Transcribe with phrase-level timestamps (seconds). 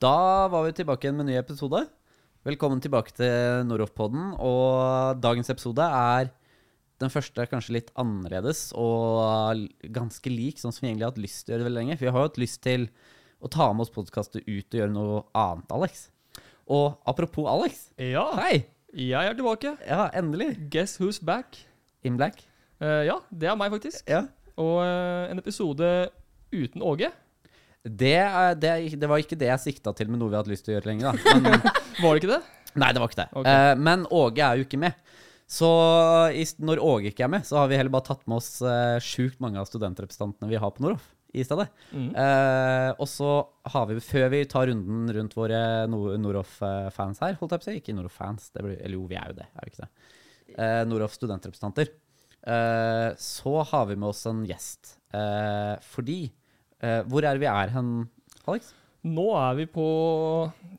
[0.00, 1.82] Da var vi tilbake igjen med en ny episode.
[2.48, 4.30] Velkommen tilbake til Noroff-podden.
[4.40, 6.30] Og dagens episode er
[7.04, 9.60] den første kanskje litt annerledes og
[9.92, 11.98] ganske lik, sånn som vi egentlig har hatt lyst til å gjøre det veldig lenge.
[11.98, 12.88] For vi har jo hatt lyst til
[13.44, 16.06] å ta med oss podkastet ut og gjøre noe annet, Alex.
[16.64, 17.90] Og apropos Alex.
[18.00, 18.62] Ja, Hei!
[18.96, 19.76] jeg er tilbake.
[19.84, 20.54] Ja, endelig.
[20.72, 21.60] Guess who's back?
[22.00, 22.40] In black.
[22.80, 24.08] Uh, ja, det er meg, faktisk.
[24.08, 24.30] Ja.
[24.56, 26.08] Og uh, en episode
[26.56, 27.12] uten Åge.
[27.80, 28.16] Det,
[28.60, 30.78] det, det var ikke det jeg sikta til med noe vi hadde lyst til å
[30.78, 31.36] gjøre lenger, da.
[31.46, 31.62] Men,
[32.00, 32.42] Var det ikke det?
[32.78, 33.30] nei, det var ikke det.
[33.40, 33.54] Okay.
[33.54, 35.14] Eh, men Åge er jo ikke med.
[35.50, 35.70] Så
[36.38, 39.00] i, når Åge ikke er med, så har vi heller bare tatt med oss uh,
[39.02, 41.66] sjukt mange av studentrepresentantene vi har på Noroff i stedet.
[41.90, 42.12] Mm.
[42.18, 43.32] Eh, og så
[43.74, 47.68] har vi, før vi tar runden rundt våre no Noroff-fans her, holdt jeg på å
[47.68, 49.90] si, ikke Noroff-fans, eller jo, vi er jo det, er vi ikke det?
[50.54, 51.90] Uh, Noroff studentrepresentanter.
[52.46, 54.96] Eh, så har vi med oss en gjest.
[55.12, 56.30] Eh, fordi eh,
[56.80, 58.08] Hvor er vi er hen,
[58.48, 58.72] Alex?
[59.04, 59.84] Nå er vi på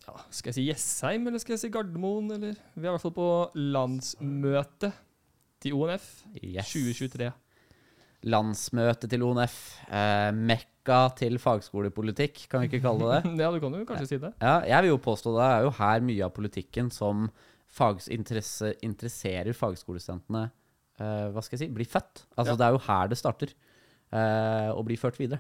[0.06, 2.28] ja, Skal jeg si Jessheim, eller skal jeg si Gardermoen?
[2.36, 4.92] Eller Vi er i hvert fall på landsmøte
[5.62, 6.06] til ONF
[6.42, 6.70] Yes.
[6.74, 7.32] 2023.
[8.30, 9.56] Landsmøte til ONF.
[9.90, 13.32] eh, mekka til fagskolepolitikk, kan vi ikke kalle det det?
[13.46, 14.34] ja, du kan jo kanskje si det.
[14.42, 17.26] Ja, jeg vil jo påstå det er jo her mye av politikken som
[18.12, 20.44] interesserer fagskolestudentene
[21.00, 22.26] eh, Hva skal jeg si blir født.
[22.36, 22.58] Altså Ja.
[22.60, 23.54] Det er jo her det starter.
[24.14, 25.40] eh, og blir ført videre.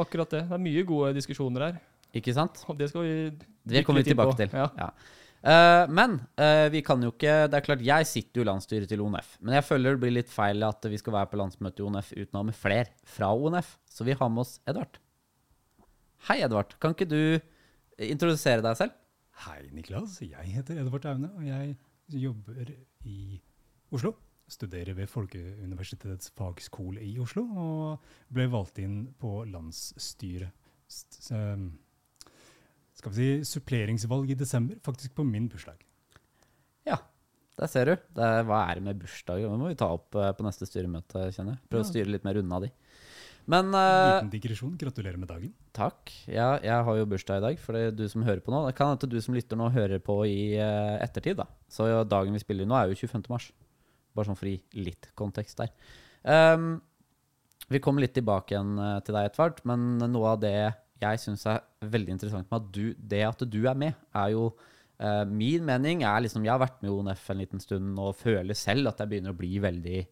[0.00, 0.44] Akkurat det.
[0.48, 1.82] Det er mye gode diskusjoner her.
[2.14, 2.60] Ikke sant?
[2.70, 3.14] Og det skal vi
[3.66, 4.14] Det kommer vi på.
[4.14, 4.56] tilbake til.
[4.58, 4.68] Ja.
[4.78, 4.90] Ja.
[5.44, 8.88] Uh, men uh, vi kan jo ikke Det er klart, jeg sitter jo i landsstyret
[8.88, 9.34] til ONF.
[9.44, 12.12] Men jeg føler det blir litt feil at vi skal være på landsmøte i ONF
[12.16, 13.74] uten å ha med flere fra ONF.
[13.90, 14.96] Så vi har med oss Edvard.
[16.30, 16.72] Hei, Edvard.
[16.80, 17.20] Kan ikke du
[18.00, 18.96] introdusere deg selv?
[19.44, 20.16] Hei, Niklas.
[20.24, 21.74] Jeg heter Edvard Aune, og jeg
[22.24, 22.70] jobber
[23.04, 23.40] i
[23.92, 24.14] Oslo.
[24.50, 30.52] Studerer ved Folkeuniversitetets fagskole i Oslo, og ble valgt inn på landsstyret.
[31.32, 31.70] Um,
[32.94, 35.80] Skal vi si suppleringsvalg i desember, faktisk på min bursdag.
[36.86, 37.00] Ja,
[37.58, 37.94] der ser du.
[38.18, 39.48] Det er, hva er det med bursdager?
[39.48, 41.64] Det må vi ta opp eh, på neste styremøte, kjenner jeg.
[41.70, 42.70] Prøve å styre litt mer unna de.
[43.50, 44.76] Men eh, Liten digresjon.
[44.80, 45.52] Gratulerer med dagen.
[45.76, 46.12] takk.
[46.26, 48.62] Ja, jeg har jo bursdag i dag, for det er du som hører på nå.
[48.68, 51.48] Det kan hende du som lytter nå, hører på i uh, ettertid, da.
[51.68, 53.28] Så ja, dagen vi spiller nå, er jo 25.
[53.32, 53.50] mars.
[54.14, 55.72] Bare sånn for å gi litt kontekst der.
[56.24, 56.76] Um,
[57.72, 60.56] vi kommer litt tilbake igjen eh, til deg, etter hvert, men noe av det
[61.02, 64.46] jeg syns er veldig interessant med at du, det at du er med, er jo
[64.52, 68.14] uh, Min mening er liksom Jeg har vært med i ONF en liten stund og
[68.16, 70.04] føler selv at jeg begynner å bli veldig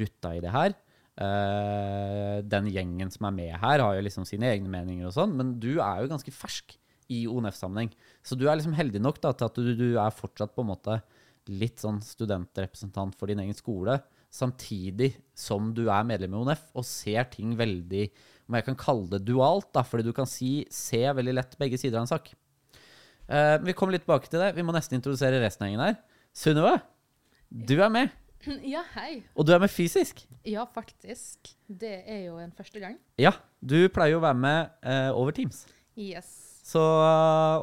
[0.00, 0.74] rutta i det her.
[1.14, 5.36] Uh, den gjengen som er med her, har jo liksom sine egne meninger og sånn,
[5.38, 6.74] men du er jo ganske fersk
[7.12, 7.92] i ONF-sammenheng.
[8.24, 10.72] Så du er liksom heldig nok da, til at du, du er fortsatt på en
[10.72, 10.98] måte
[11.52, 13.98] litt sånn studentrepresentant for din egen skole,
[14.34, 18.08] samtidig som du er medlem i ONF og ser ting veldig
[18.48, 21.78] om jeg kan kalle det dualt, da, fordi du kan si, se veldig lett begge
[21.80, 22.32] sider av en sak.
[23.24, 24.50] Uh, vi kommer litt tilbake til det.
[24.56, 25.96] Vi må nesten introdusere resten av gjengen her.
[26.36, 26.74] Sunniva,
[27.48, 28.12] du er med.
[28.74, 29.22] Ja, hei.
[29.32, 30.18] Og du er med fysisk.
[30.44, 31.48] Ja, faktisk.
[31.64, 32.98] Det er jo en første gang.
[33.16, 33.32] Ja,
[33.64, 35.62] du pleier jo å være med uh, over Teams.
[35.96, 36.28] Yes.
[36.64, 36.82] Så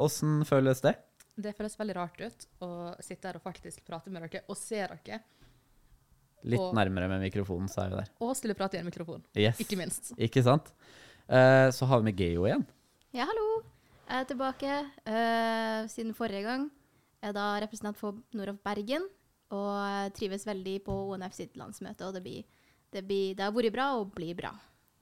[0.02, 0.96] åssen føles det?
[1.42, 2.72] Det føles veldig rart ut å
[3.04, 5.22] sitte her og faktisk prate med dere og se dere.
[6.44, 8.10] Litt Og- nærmere med mikrofonen, så er vi der.
[8.20, 9.22] Og stille prate i en mikrofon.
[9.38, 9.60] Yes.
[9.62, 10.12] Ikke minst.
[10.18, 10.72] Ikke sant?
[11.30, 12.66] Eh, så har vi med Geo igjen.
[13.14, 13.64] Ja, hallo.
[14.10, 14.72] Jeg er tilbake
[15.06, 16.70] eh, siden forrige gang.
[17.22, 19.06] Jeg er da representant for Noroff Bergen,
[19.52, 22.08] og trives veldig på ONF sitt landsmøte.
[22.08, 22.44] Og det, blir,
[22.92, 24.52] det, blir, det har vært bra og blir bra.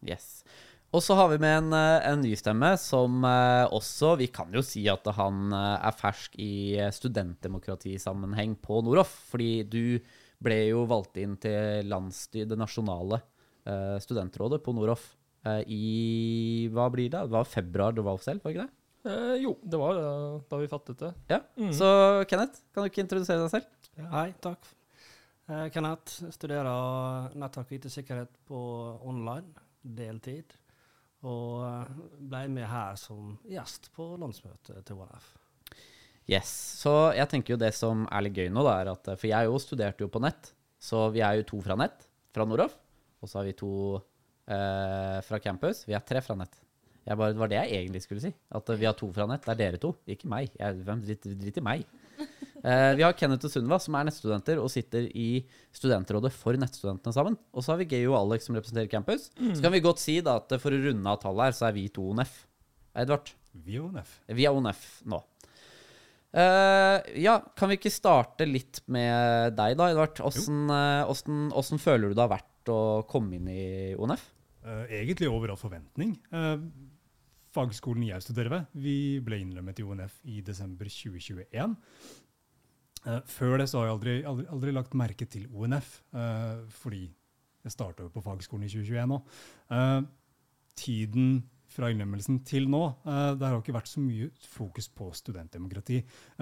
[0.06, 0.44] Yes.
[0.90, 4.50] Og så har vi med en, eh, en ny stemme som eh, også Vi kan
[4.56, 9.14] jo si at han eh, er fersk i studentdemokratisammenheng på Noroff.
[9.30, 10.00] Fordi du
[10.42, 13.22] ble jo valgt inn til landsstyr, det nasjonale
[14.02, 15.04] studentrådet på Noroff
[15.68, 17.20] i Hva blir det?
[17.28, 18.80] Det var februar du var selv, var ikke det?
[19.08, 20.08] Eh, jo, det var det
[20.52, 21.12] da vi fattet det.
[21.32, 21.40] Ja.
[21.60, 21.72] Mm.
[21.76, 21.88] Så
[22.28, 23.92] Kenneth, kan du ikke introdusere deg selv?
[23.96, 24.68] Ja, Hei, takk.
[25.50, 28.60] Eh, Kenneth studerer nettverk og IT-sikkerhet på
[29.08, 30.58] online, deltid.
[31.27, 31.94] Og eh,
[32.31, 35.33] ble med her som gjest på landsmøtet til ONF.
[36.30, 36.51] Yes.
[36.83, 39.50] Så jeg tenker jo det som er litt gøy nå, da, er at For jeg
[39.50, 40.54] jo studerte jo på nett.
[40.80, 42.06] Så vi er jo to fra nett,
[42.36, 42.77] fra Noroff.
[43.19, 43.71] Og så har vi to
[44.48, 45.83] eh, fra campus.
[45.89, 46.62] Vi er tre fra nett.
[47.10, 48.31] Jeg bare, det var det jeg egentlig skulle si.
[48.56, 49.44] At eh, vi har to fra nett.
[49.44, 50.54] Det er dere to, ikke meg.
[50.56, 51.99] Jeg, hvem driter drit i meg?
[52.60, 55.44] Eh, vi har Kenneth og Sunniva, som er nettstudenter og sitter i
[55.76, 57.38] studentrådet for nettstudentene sammen.
[57.56, 59.30] Og så har vi Geo og Alex, som representerer campus.
[59.40, 61.78] Så kan vi godt si da at for å runde av tallet her, så er
[61.78, 62.42] vi to ONF.
[63.00, 63.32] Edvard?
[63.54, 64.18] Vi er ONF.
[64.36, 65.22] Vi er ONF nå.
[66.30, 70.20] Eh, ja, kan vi ikke starte litt med deg, da, Edvard?
[70.28, 74.28] Åssen eh, åssen føler du det har vært å komme inn i ONF?
[74.66, 76.18] Eh, egentlig over all forventning.
[76.36, 76.58] Eh,
[77.56, 78.96] fagskolen jeg studerer ved, vi
[79.26, 81.74] ble innlemmet i ONF i desember 2021.
[83.07, 87.06] Eh, før det så har jeg aldri, aldri, aldri lagt merke til ONF, eh, fordi
[87.63, 89.22] jeg starta jo på fagskolen i 2021 nå.
[89.75, 90.01] Eh,
[90.80, 96.00] tiden fra innlemmelsen til nå, det har ikke vært så mye fokus på studentdemokrati.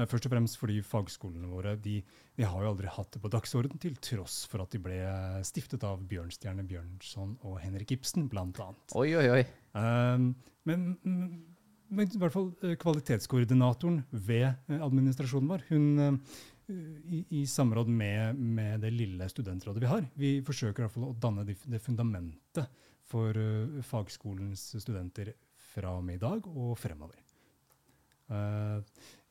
[0.07, 1.97] Først og fremst fordi fagskolene våre de,
[2.39, 5.01] de har jo aldri hatt det på dagsorden, til tross for at de ble
[5.43, 8.95] stiftet av Bjørnstjerne Bjørnson og Henrik Ibsen, blant annet.
[8.95, 9.43] Oi, oi, oi.
[10.71, 10.87] Men,
[11.89, 16.37] men, i hvert fall eh, kvalitetskoordinatoren ved eh, administrasjonen vår, hun eh,
[16.67, 21.07] i, i samråd med, med det lille studentrådet vi har, vi forsøker i hvert fall
[21.09, 22.67] å danne det, det fundamentet
[23.07, 25.31] for uh, fagskolens studenter
[25.71, 27.21] fra og med i dag og fremover.
[28.27, 28.83] Uh,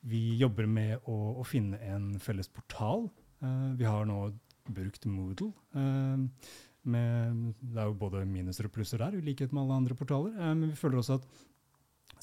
[0.09, 3.05] vi jobber med å, å finne en felles portal.
[3.45, 4.31] Uh, vi har nå
[4.67, 5.53] brukt Moodle.
[5.77, 10.33] med, det er jo både minuser og plusser der, i likhet med alle andre portaler.
[10.57, 11.29] men vi føler også at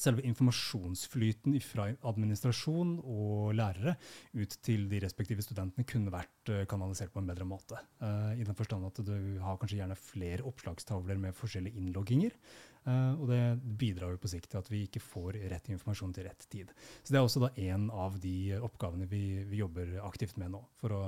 [0.00, 3.94] selve informasjonsflyten fra administrasjon og lærere
[4.34, 7.78] ut til de respektive studentene kunne vært eh, kanalisert på en bedre måte.
[8.02, 12.36] Uh, I den forstand at du har kanskje gjerne flere oppslagstavler med forskjellige innlogginger.
[12.84, 13.42] Uh, og det
[13.80, 16.72] bidrar jo på sikt til at vi ikke får rett informasjon til rett tid.
[17.02, 20.64] Så det er også da en av de oppgavene vi, vi jobber aktivt med nå,
[20.82, 21.04] for å,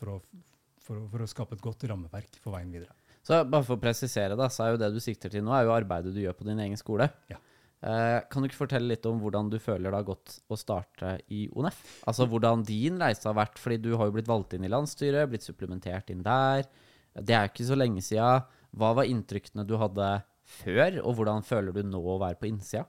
[0.00, 0.46] for, å,
[0.82, 2.96] for, å, for å skape et godt rammeverk for veien videre.
[3.28, 5.66] Så bare for å presisere, da, så er jo det du sikter til nå, er
[5.68, 7.10] jo arbeidet du gjør på din egen skole.
[7.28, 7.36] Ja.
[7.78, 11.14] Eh, kan du ikke fortelle litt om hvordan du føler det har gått å starte
[11.30, 11.78] i ONF?
[12.10, 15.28] Altså hvordan din reise har vært, fordi du har jo blitt valgt inn i landsstyret,
[15.30, 16.66] blitt supplementert inn der.
[17.14, 18.32] Det er jo ikke så lenge sia.
[18.78, 20.10] Hva var inntrykkene du hadde
[20.58, 22.86] før, og hvordan føler du nå å være på innsida?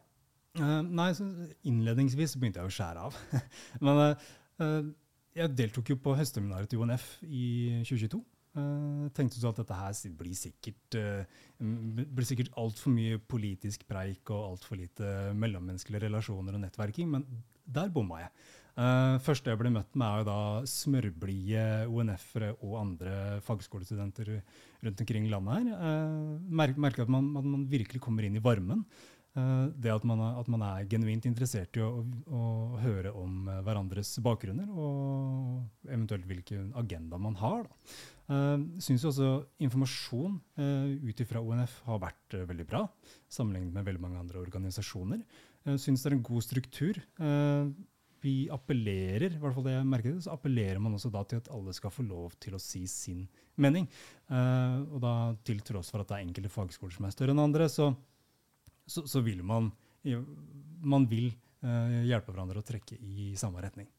[0.58, 1.28] Uh, nei, så
[1.70, 3.18] innledningsvis begynte jeg å skjære av.
[3.86, 4.28] Men eh,
[4.66, 4.90] eh,
[5.40, 7.46] jeg deltok jo på høstseminaret til UNF i
[7.86, 8.22] 2022.
[8.58, 11.22] Uh, tenkte du at dette her blir sikkert, uh,
[11.60, 17.28] blir sikkert altfor mye politisk preik og altfor lite mellommenneskelige relasjoner og nettverking, men
[17.70, 18.34] der bomma jeg.
[18.80, 20.42] Uh, første jeg ble møtt med, er jo da
[20.72, 23.14] smørblide ONF-ere og andre
[23.44, 24.38] fagskolestudenter
[24.86, 25.82] rundt omkring i landet her.
[25.84, 28.86] Uh, mer merker at man, man virkelig kommer inn i varmen.
[29.38, 31.90] Eh, det at man, er, at man er genuint interessert i å,
[32.34, 32.44] å
[32.82, 37.68] høre om eh, hverandres bakgrunner, og eventuelt hvilken agenda man har.
[37.68, 38.00] Da.
[38.30, 39.28] Uh, jo også
[39.66, 40.36] informasjon
[41.02, 42.84] ut ifra ONF har vært eh, veldig bra,
[43.26, 45.24] sammenlignet med veldig mange andre organisasjoner.
[45.78, 46.98] Syns det er en god struktur.
[48.24, 51.50] Vi appellerer, i hvert fall det jeg merket, så appellerer man også da til at
[51.54, 53.26] alle skal få lov til å si sin
[53.60, 53.86] mening.
[54.32, 55.14] Og da
[55.46, 57.92] til tross for at det er enkelte fagskoler som er større enn andre, så
[58.90, 59.72] så, så vil man
[60.82, 61.30] Man vil
[61.66, 63.90] uh, hjelpe hverandre å trekke i samme retning.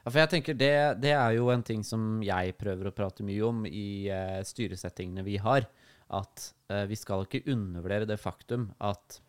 [0.00, 3.24] Ja, for jeg tenker det, det er jo en ting som jeg prøver å prate
[3.26, 5.68] mye om i uh, styresettingene vi har.
[6.10, 9.20] At uh, vi skal ikke undervurdere det faktum at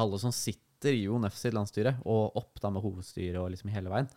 [0.00, 3.92] alle som sitter i ONF sitt landsstyre, og opp da med hovedstyret og liksom hele
[3.92, 4.08] veien,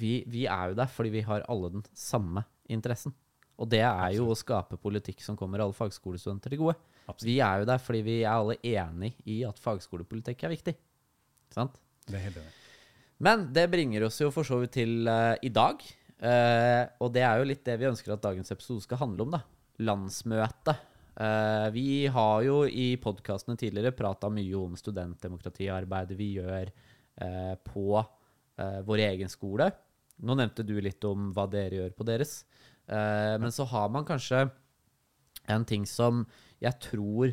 [0.00, 3.14] vi, vi er jo der fordi vi har alle den samme interessen.
[3.60, 6.78] Og det er jo å skape politikk som kommer alle fagskolestudenter til gode.
[7.04, 7.26] Absolutt.
[7.28, 10.74] Vi er jo der fordi vi er alle enig i at fagskolepolitikk er viktig.
[11.52, 11.76] Sant?
[12.06, 12.54] Det er helt enig.
[13.20, 15.82] Men det bringer oss jo for så vidt til uh, i dag.
[16.20, 19.34] Uh, og det er jo litt det vi ønsker at dagens episode skal handle om,
[19.36, 19.42] da.
[19.84, 20.76] Landsmøte.
[21.20, 26.72] Uh, vi har jo i podkastene tidligere prata mye om studentdemokratiarbeidet vi gjør
[27.66, 28.00] på
[28.86, 29.66] vår egen skole.
[30.24, 32.32] Nå nevnte du litt om hva dere gjør på deres.
[32.88, 34.46] Eh, men så har man kanskje
[35.50, 36.24] en ting som
[36.62, 37.32] jeg tror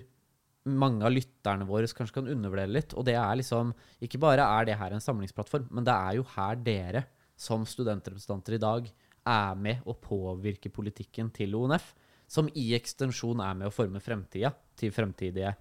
[0.67, 2.95] mange av lytterne våre kanskje kan undervurdere litt.
[2.97, 3.73] Og det er liksom
[4.03, 7.05] Ikke bare er det her en samlingsplattform, men det er jo her dere
[7.37, 8.89] som studentrepresentanter i dag
[9.27, 11.93] er med å påvirke politikken til ONF.
[12.27, 15.53] Som i ekstensjon er med å forme fremtida til fremtidige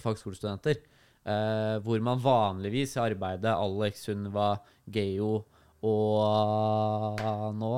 [0.00, 0.80] fagskolestudenter.
[1.26, 4.54] Eh, hvor man vanligvis i arbeidet Alex, Sunniva,
[4.86, 5.40] Geo
[5.82, 7.20] og
[7.58, 7.72] Nå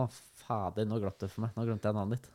[0.48, 1.54] Fader, nå glapp det for meg.
[1.56, 2.34] Nå glemte jeg navnet ditt.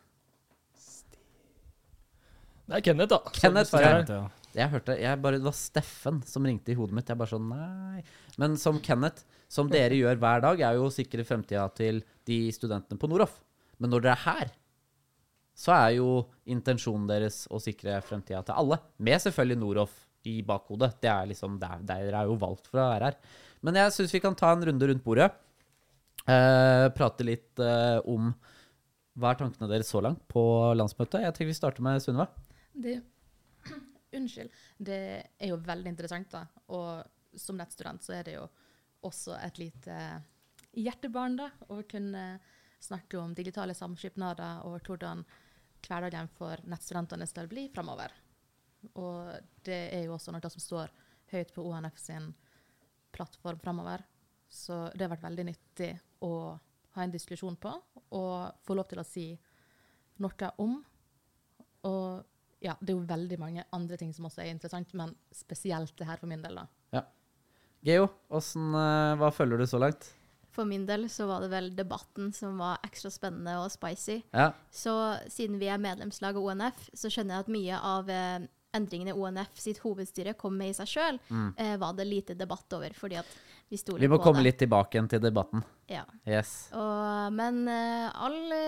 [2.64, 3.20] Det er Kenneth, da.
[3.36, 4.18] Kenneth Som det.
[4.54, 7.10] Jeg hørte, jeg bare, Det var Steffen som ringte i hodet mitt.
[7.10, 8.04] Jeg bare sånn, nei.
[8.40, 12.38] Men som Kenneth, som dere gjør hver dag, er jo å sikre fremtida til de
[12.54, 13.40] studentene på Noroff.
[13.82, 14.54] Men når dere er her,
[15.58, 16.10] så er jo
[16.50, 18.78] intensjonen deres å sikre fremtida til alle.
[19.02, 19.98] Med selvfølgelig Noroff
[20.30, 20.94] i bakhodet.
[21.02, 23.18] Det er liksom, der, er jo valgt for å være her.
[23.66, 25.32] Men jeg syns vi kan ta en runde rundt bordet.
[26.24, 28.32] Eh, prate litt eh, om
[29.20, 30.42] hva er tankene deres så langt på
[30.78, 31.22] landsmøtet.
[31.26, 32.30] Jeg tenker vi starter med Sunniva.
[34.18, 34.54] Unnskyld.
[34.78, 35.02] Det
[35.38, 36.46] er jo veldig interessant, da.
[36.74, 38.48] Og som nettstudent så er det jo
[39.04, 39.98] også et lite
[40.80, 41.50] hjertebarn, da.
[41.70, 42.26] Å kunne
[42.84, 45.24] snakke om digitale samskipnader og hvordan
[45.84, 48.16] hverdagen for nettstudentene skal bli framover.
[49.00, 50.92] Og det er jo også noe som står
[51.34, 52.32] høyt på ONF sin
[53.14, 54.04] plattform framover.
[54.54, 55.90] Så det har vært veldig nyttig
[56.24, 56.34] å
[56.94, 57.72] ha en diskusjon på,
[58.14, 59.26] og få lov til å si
[60.22, 60.78] noe om.
[61.90, 65.98] Og ja, det er jo veldig mange andre ting som også er interessant, men spesielt
[66.00, 66.70] det her for min del, da.
[67.84, 70.14] Geo, hvordan, eh, hva følger du så langt?
[70.54, 74.22] For min del så var det vel debatten som var ekstra spennende og spicy.
[74.32, 74.52] Ja.
[74.72, 74.94] Så
[75.34, 78.46] siden vi er medlemslag av ONF, så skjønner jeg at mye av eh,
[78.78, 81.20] endringene ONF sitt hovedstyre kom med i seg sjøl,
[81.58, 83.36] eh, var det lite debatt over, fordi at
[83.70, 84.08] vi stoler på det.
[84.08, 84.48] Vi må komme det.
[84.50, 85.64] litt tilbake igjen til debatten.
[85.90, 86.04] Ja.
[86.28, 86.70] Yes.
[86.74, 88.60] Og, men eh, alle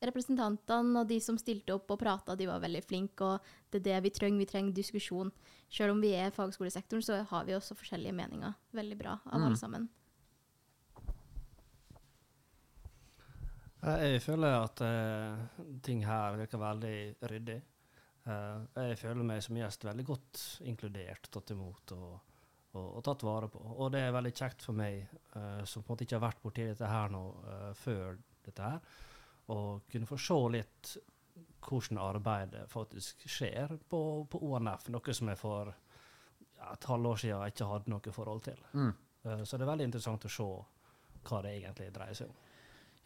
[0.00, 3.86] representantene og de som stilte opp og prata, de var veldig flinke, og det er
[3.90, 4.38] det vi trenger.
[4.38, 5.30] Vi trenger diskusjon.
[5.70, 8.54] Selv om vi er fagskolesektoren, så har vi også forskjellige meninger.
[8.74, 9.46] Veldig bra av Mm.
[9.46, 9.88] alle sammen.
[13.82, 15.38] Eh, Jeg føler at uh,
[15.82, 16.96] ting her virker veldig
[17.30, 17.60] ryddig.
[18.26, 22.18] Uh, jeg føler meg som gjest veldig godt inkludert, tatt imot og,
[22.72, 23.60] og, og tatt vare på.
[23.76, 26.42] Og det er veldig kjekt for meg, uh, som på en måte ikke har vært
[26.44, 28.98] borti dette her nå uh, før dette her,
[29.50, 29.60] å
[29.90, 30.96] kunne få se litt
[31.60, 37.52] hvordan arbeidet faktisk skjer på, på ONF, noe som jeg for ja, et halvår siden
[37.52, 38.62] ikke hadde noe forhold til.
[38.72, 38.92] Mm.
[39.26, 40.48] Uh, så det er veldig interessant å se
[41.26, 42.38] hva det egentlig dreier seg om.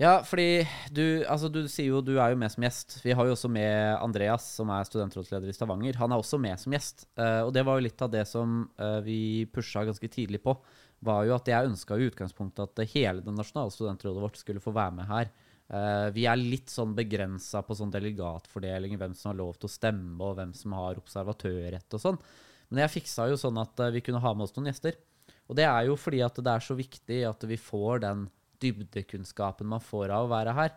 [0.02, 2.96] Ja, fordi du, altså du sier jo du er jo med som gjest.
[3.04, 6.00] Vi har jo også med Andreas, som er studentrådsleder i Stavanger.
[6.00, 7.06] Han er også med som gjest.
[7.14, 9.20] Eh, og det var jo litt av det som eh, vi
[9.54, 10.56] pusha ganske tidlig på.
[11.06, 14.74] Var jo at jeg ønska i utgangspunktet at hele det nasjonale studentrådet vårt skulle få
[14.74, 15.32] være med her.
[15.70, 19.76] Eh, vi er litt sånn begrensa på sånn delegatfordeling, hvem som har lov til å
[19.78, 22.22] stemme, og hvem som har observatørrett og sånn.
[22.66, 24.98] Men jeg fiksa jo sånn at vi kunne ha med oss noen gjester.
[25.46, 28.32] Og det er jo fordi at det er så viktig at vi får den
[28.64, 30.74] dybdekunnskapen man får av å være her.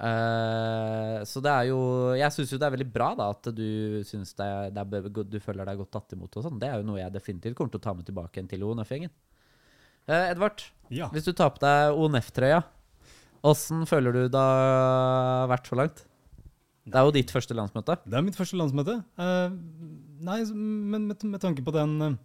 [0.00, 1.80] Uh, så det er jo
[2.16, 5.36] Jeg syns jo det er veldig bra da at du synes det det er, du
[5.44, 6.60] føler deg godt tatt imot og sånn.
[6.62, 9.12] Det er jo noe jeg definitivt kommer til å ta med tilbake igjen til ONF-gjengen.
[10.08, 11.10] Uh, Edvard, Ja.
[11.12, 12.62] hvis du tar på deg ONF-trøya,
[13.44, 16.06] åssen føler du det har vært så langt?
[16.90, 17.98] Det er jo ditt første landsmøte.
[18.08, 18.96] Det er mitt første landsmøte.
[19.20, 19.52] Uh,
[20.24, 22.16] nei, men med, med tanke på den, eh,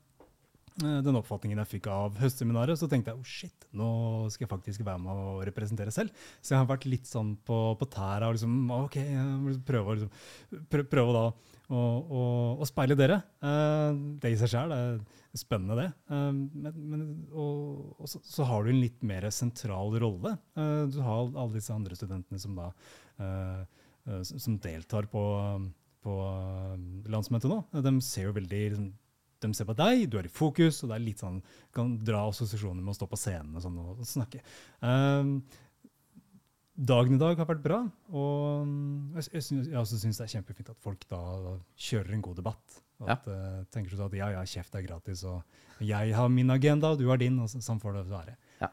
[0.82, 3.86] den oppfatningen jeg fikk av høstseminaret, så tenkte jeg oh shit, nå
[4.34, 6.12] skal jeg faktisk være med å representere selv.
[6.44, 10.65] Så jeg har vært litt sånn på, på tæra og liksom OK, liksom prøve, liksom,
[10.74, 11.25] prø- prøve da
[11.72, 13.22] å, speile dere.
[13.39, 15.00] Eh, det i seg sjøl er
[15.36, 15.88] spennende, det.
[16.12, 20.36] Eh, men, men, og og så, så har du en litt mer sentral rolle.
[20.60, 22.67] Eh, du har alle disse andre studentene som da
[23.24, 23.63] eh,
[24.12, 25.24] eh, som deltar på,
[26.05, 26.77] på eh,
[27.15, 27.63] landsmøtet nå.
[27.79, 28.91] De ser jo veldig liksom,
[29.45, 31.41] De ser på deg, du er i fokus, og det er litt sånn
[31.75, 34.41] kan dra assosiasjoner med å stå på scenen og sånn og, snakke.
[34.81, 35.37] Um,
[36.75, 40.25] dagen i dag har vært bra, og um, jeg, jeg, synes, jeg også syns det
[40.27, 41.55] er kjempefint at folk da, da
[41.87, 42.81] kjører en god debatt.
[43.03, 43.37] At, ja.
[43.37, 47.01] uh, tenker du at ja, ja, kjeft er gratis, og jeg har min agenda, og
[47.01, 48.37] du har din, og sånn får det være.
[48.61, 48.71] Ja.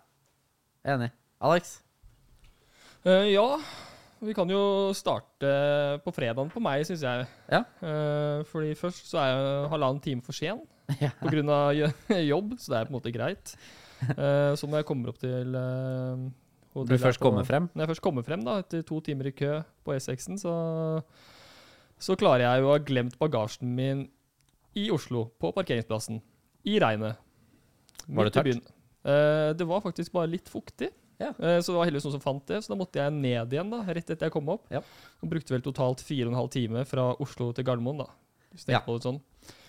[0.95, 1.11] Enig.
[1.43, 1.81] Alex?
[3.03, 3.47] Uh, ja,
[4.23, 4.63] vi kan jo
[4.97, 5.53] starte
[6.05, 7.27] på fredagen på meg, syns jeg.
[7.51, 7.63] Ja.
[7.83, 10.63] Uh, fordi først så er jeg halvannen time for sen
[11.03, 11.13] Ja.
[11.23, 11.91] pga.
[12.33, 13.55] jobb, så det er på en måte greit.
[14.13, 16.31] Uh, så når jeg kommer opp til uh,
[16.75, 17.69] hotellet du først kommer frem?
[17.73, 20.55] Når jeg først kommer frem, da, etter to timer i kø på E6-en, så,
[22.03, 24.07] så klarer jeg jo å ha glemt bagasjen min
[24.79, 26.23] i Oslo, på parkeringsplassen.
[26.65, 27.19] I regnet.
[28.09, 28.71] Var det tørt?
[29.03, 30.89] Eh, det var faktisk bare litt fuktig.
[31.23, 31.31] Ja.
[31.39, 33.71] Eh, så det var heldigvis noen som fant det, så da måtte jeg ned igjen
[33.73, 34.67] da, rett etter jeg kom opp.
[34.75, 34.83] Ja.
[35.23, 38.03] Og brukte vel totalt fire og en halv time fra Oslo til Gardermoen.
[38.05, 38.09] da.
[38.53, 38.81] Hvis Ja.
[38.85, 39.21] på det sånn.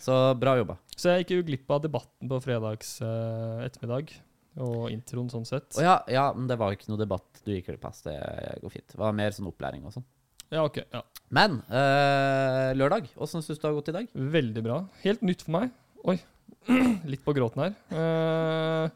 [0.04, 0.76] Så bra jobba.
[0.98, 4.12] Så jeg gikk jo glipp av debatten på fredags uh, ettermiddag.
[4.60, 5.72] Og introen sånn sett.
[5.80, 7.96] Oh, ja, ja, men det var ikke noe debatt du gikk glipp av.
[8.06, 8.18] Det
[8.62, 8.88] går fint.
[8.92, 10.06] Det var mer sånn opplæring og sånn.
[10.54, 10.84] Ja, ok.
[10.94, 11.02] Ja.
[11.34, 14.12] Men eh, lørdag, åssen syns du det har gått i dag?
[14.14, 14.78] Veldig bra.
[15.02, 15.72] Helt nytt for meg.
[16.06, 16.20] Oi,
[17.10, 17.74] litt på gråten her.
[17.90, 18.92] Eh,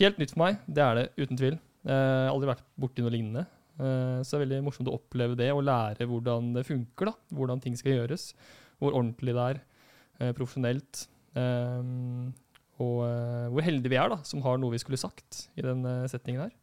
[0.00, 1.58] helt nytt for meg, det er det uten tvil.
[1.86, 3.46] Eh, aldri vært borti noe lignende.
[3.76, 7.10] Eh, så det er veldig morsomt å oppleve det og lære hvordan det funker.
[7.10, 8.30] da, Hvordan ting skal gjøres.
[8.80, 9.60] Hvor ordentlig det er.
[10.20, 11.06] eh, profesjonelt.
[11.36, 11.82] Eh,
[12.80, 15.84] og eh, hvor heldige vi er da, som har noe vi skulle sagt i den
[15.84, 16.54] eh, setningen her.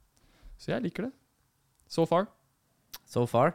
[0.57, 1.13] Så jeg liker det.
[1.89, 2.27] So far.
[3.09, 3.53] So far.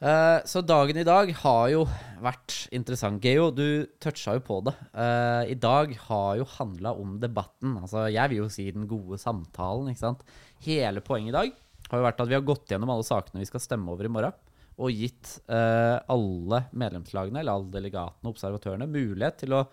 [0.00, 1.82] Eh, så dagen i dag har jo
[2.24, 3.20] vært interessant.
[3.20, 4.72] Geo, du toucha jo på det.
[4.94, 7.74] Uh, I dag har jo handla om debatten.
[7.82, 10.24] Altså, jeg vil jo si den gode samtalen, ikke sant.
[10.64, 11.52] Hele poenget i dag
[11.90, 14.12] har jo vært at vi har gått gjennom alle sakene vi skal stemme over i
[14.12, 14.36] morgen,
[14.80, 19.64] og gitt uh, alle medlemslagene, eller alle delegatene og observatørene, mulighet til å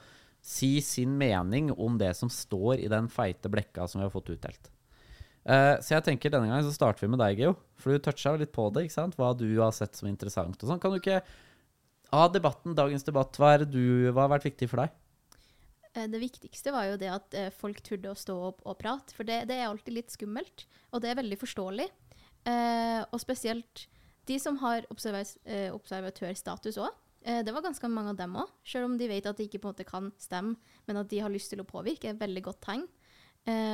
[0.43, 4.33] si sin mening om det som står i den feite blekka som vi har fått
[4.35, 4.71] utdelt.
[5.47, 7.53] Eh, så jeg tenker denne gangen så starter vi med deg, Geo.
[7.79, 9.15] For du toucha litt på det, ikke sant?
[9.15, 10.81] Hva du har sett som interessant og sånn.
[10.83, 11.21] Kan du ikke
[12.15, 14.93] Av debatten, dagens debatt, hva, er du, hva har vært viktig for deg?
[15.93, 19.15] Eh, Det viktigste var jo det at eh, folk turde å stå opp og prate,
[19.15, 21.87] for det, det er alltid litt skummelt, og det er veldig forståelig.
[22.47, 23.81] Og spesielt
[24.29, 26.93] de som har observatørstatus òg.
[27.43, 29.67] Det var ganske mange av dem òg, selv om de vet at de ikke på
[29.67, 30.55] en måte kan stemme,
[30.87, 32.85] men at de har lyst til å påvirke, er et veldig godt tegn.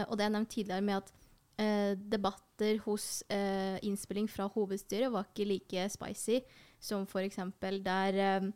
[0.09, 1.13] Og det jeg nevnte tidligere med at
[1.57, 6.41] eh, debatter hos eh, innspilling fra hovedstyret var ikke like spicy
[6.83, 7.39] som f.eks.
[7.83, 8.49] der eh,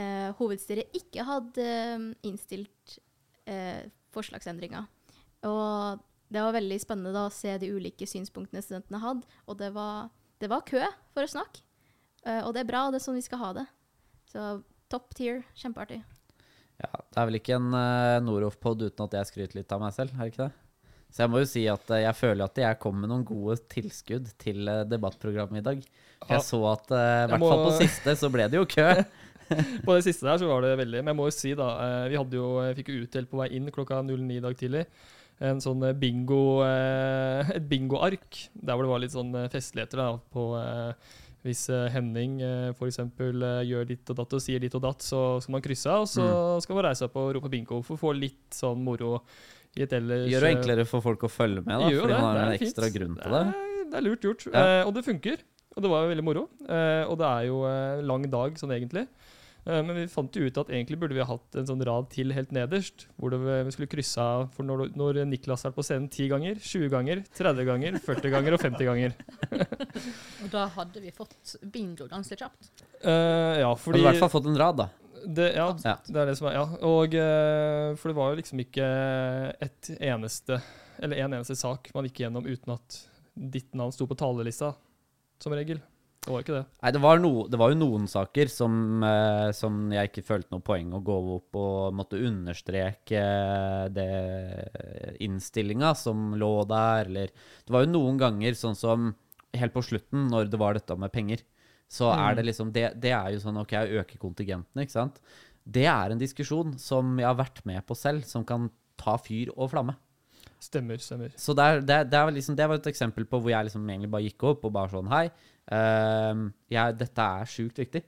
[0.00, 2.98] eh, hovedstyret ikke hadde eh, innstilt
[3.46, 4.86] eh, forslagsendringer.
[5.44, 6.02] Og
[6.32, 10.10] det var veldig spennende da, å se de ulike synspunktene studentene hadde, og det var,
[10.42, 10.82] det var kø
[11.14, 11.62] for å snakke.
[12.24, 13.66] Eh, og det er bra, det er sånn vi skal ha det.
[14.32, 14.48] Så
[14.90, 16.00] top tier, kjempeartig.
[16.80, 19.94] Ja, det er vel ikke en uh, Noroff-pod uten at jeg skryter litt av meg
[19.94, 20.63] selv, er det ikke det?
[21.14, 23.60] Så jeg må jo si at eh, jeg føler at jeg kom med noen gode
[23.70, 25.84] tilskudd til uh, debattprogrammet i dag.
[26.24, 28.88] Jeg så at uh, i hvert må- fall på siste så ble det jo kø.
[29.84, 32.06] På det siste der så var det veldig Men jeg må jo si, da eh,
[32.08, 32.46] Vi hadde jo,
[32.78, 34.86] fikk jo utdelt på vei inn klokka 09 i dag tidlig
[35.42, 40.00] en sånn eh, bingo eh, Et bingoark der hvor det var litt sånn eh, festligheter
[40.00, 41.12] da, på eh,
[41.44, 43.02] hvis eh, Henning eh, f.eks.
[43.04, 46.06] Eh, gjør ditt og datt og sier ditt og datt, så skal man krysse av,
[46.06, 46.28] og så
[46.64, 49.18] skal man reise opp og rope bingo for å få litt sånn moro
[49.76, 52.20] i et ellers Gjør det eh, enklere for folk å følge med, da, fordi det,
[52.20, 52.96] man har en ekstra fint.
[52.98, 53.40] grunn til det.
[53.46, 54.64] er- Det er lurt gjort, Ja.
[54.80, 55.38] eh, og det funker.
[55.76, 56.48] Og det var jo veldig moro.
[56.68, 59.08] Eh, og det er jo eh, lang dag sånn egentlig.
[59.66, 62.08] Eh, men vi fant jo ut at egentlig burde vi ha hatt en sånn rad
[62.10, 63.06] til helt nederst.
[63.18, 66.54] Hvor det, vi skulle krysse av for når, når Niklas er på scenen 10 ganger,
[66.60, 69.14] 20 ganger, 30 ganger, 40 ganger og 50 ganger.
[70.44, 72.84] Og da hadde vi fått bingo ganske kjapt.
[73.02, 74.88] Eh, ja, fordi hadde i hvert fall fått en rad, da.
[75.26, 75.96] Det, ja, Ja.
[76.06, 76.64] det er det som er Ja.
[76.82, 78.86] Og eh, For det var jo liksom ikke
[79.62, 80.60] et eneste
[81.00, 83.00] Eller en eneste sak man gikk gjennom uten at
[83.34, 84.68] ditt navn sto på talerlista,
[85.42, 85.80] som regel.
[86.24, 86.66] Det var ikke det.
[86.84, 90.54] Nei, det var, no, det var jo noen saker som, eh, som jeg ikke følte
[90.54, 97.26] noe poeng å gå opp og måtte understreke eh, det innstillinga som lå der, eller
[97.66, 99.10] Det var jo noen ganger sånn som
[99.54, 101.42] helt på slutten, når det var dette med penger,
[101.90, 105.20] så er det liksom Det, det er jo sånn OK, jeg øker kontingentene, ikke sant?
[105.64, 108.68] Det er en diskusjon som jeg har vært med på selv, som kan
[109.00, 109.94] ta fyr og flamme.
[110.64, 111.32] Stemmer, stemmer.
[111.40, 113.84] Så det, er, det, det, er liksom, det var et eksempel på hvor jeg liksom
[113.88, 115.26] egentlig bare gikk opp og bare sånn Hei,
[115.72, 118.04] uh, jeg, dette er sjukt viktig.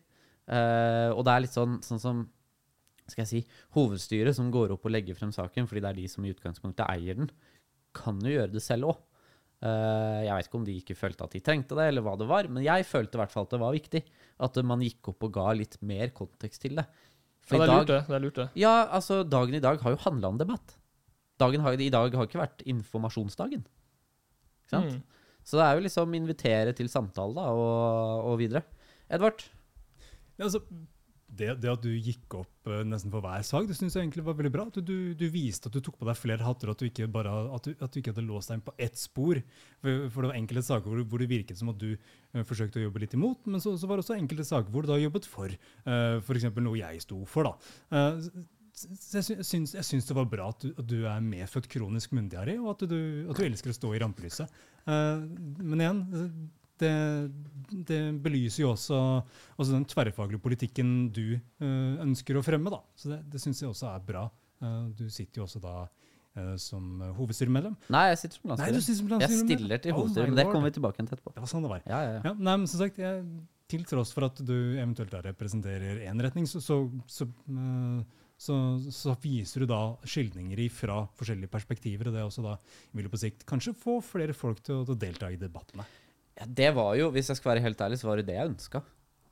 [0.47, 2.25] Uh, og det er litt sånn, sånn som
[3.07, 6.07] skal jeg si, hovedstyret som går opp og legger frem saken, fordi det er de
[6.11, 7.31] som i utgangspunktet eier den,
[7.97, 9.05] kan jo gjøre det selv òg.
[9.65, 12.49] Jeg vet ikke om de ikke følte at de trengte det, eller hva det var,
[12.53, 14.03] men jeg følte i hvert fall at det var viktig.
[14.45, 16.85] At man gikk opp og ga litt mer kontekst til det.
[17.47, 18.01] For Ja, det er lurt, det.
[18.09, 18.49] det, er lurt det.
[18.59, 20.77] ja, altså, dagen i dag har jo handla om debatt.
[21.41, 23.63] Dagen har, I dag har ikke vært informasjonsdagen.
[24.67, 24.97] Ikke sant?
[24.97, 25.03] Mm.
[25.47, 28.65] Så det er jo liksom invitere til samtale da, og, og videre.
[29.09, 29.45] Edvard?
[30.37, 30.61] Ja, altså,
[31.39, 34.25] det, det at du gikk opp eh, nesten for hver sak, det synes jeg egentlig
[34.27, 34.65] var veldig bra.
[34.75, 37.33] Du, du, du viste at du tok på deg flere hatter, at du ikke, bare,
[37.57, 39.41] at du, at du ikke hadde låst deg inn på ett spor.
[39.85, 42.81] For, for det var enkelte saker hvor, hvor det virket som at du uh, forsøkte
[42.83, 45.01] å jobbe litt imot, men så, så var det også enkelte saker hvor du da
[45.03, 45.55] jobbet for.
[45.87, 46.49] Uh, F.eks.
[46.57, 47.49] noe jeg sto for.
[47.53, 47.73] da.
[47.95, 48.21] Uh,
[48.77, 51.23] s- s- jeg, sy- syns, jeg syns det var bra at du, at du er
[51.25, 52.99] medfødt kronisk munndiaré, og at du,
[53.31, 54.63] at du elsker å stå i rampelyset.
[54.85, 55.25] Uh,
[55.65, 56.03] men igjen,
[56.83, 56.95] det,
[57.89, 58.99] det belyser jo også,
[59.57, 62.73] også den tverrfaglige politikken du eh, ønsker å fremme.
[62.73, 62.83] Da.
[62.99, 64.27] Så det, det syns jeg også er bra.
[64.63, 67.77] Eh, du sitter jo også da eh, som hovedstyremedlem.
[67.93, 71.01] Nei, jeg sitter som som Jeg stiller til Oh hovedstyret, men det kommer vi tilbake
[71.01, 71.35] til etterpå.
[71.37, 71.85] Det var sånn det var.
[71.89, 72.25] Ja, ja, ja.
[72.31, 73.27] Ja, nei, men som sagt, jeg,
[73.71, 76.79] til tross for at du eventuelt da representerer én retning, så, så,
[77.11, 78.57] så,
[78.95, 82.11] så, viser du da skildringer fra forskjellige perspektiver.
[82.11, 82.57] Og det er også da
[82.97, 85.87] vil på sikt kanskje få flere folk til å, til å delta i debattene.
[86.37, 88.51] Ja, det var jo, hvis jeg skal være helt ærlig, så var det det jeg
[88.53, 88.83] ønska.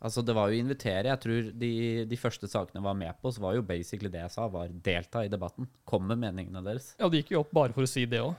[0.04, 1.08] Altså, det var jo å invitere.
[1.08, 1.70] Jeg tror de,
[2.08, 4.72] de første sakene jeg var med på, så var jo basically det jeg sa, var
[4.84, 5.68] delta i debatten.
[5.88, 6.90] Kom med meningene deres.
[7.00, 8.34] Ja, det gikk jo opp bare for å si det òg.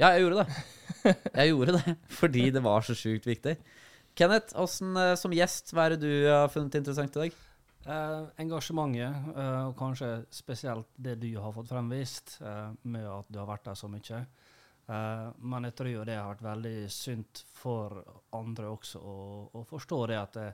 [0.00, 1.14] Ja, jeg gjorde det.
[1.36, 3.54] Jeg gjorde det, fordi det var så sjukt viktig.
[4.18, 7.38] Kenneth, hvordan, eh, som gjest, hva er det du har funnet interessant i dag?
[7.84, 13.38] Eh, engasjementet, eh, og kanskje spesielt det du har fått fremvist, eh, med at du
[13.38, 14.24] har vært der så mye.
[14.86, 18.02] Eh, men jeg tror jo det har vært veldig sunt for
[18.36, 19.14] andre også å,
[19.52, 20.50] å forstå det at det,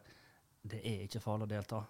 [0.63, 1.81] det er ikke farlig å delta.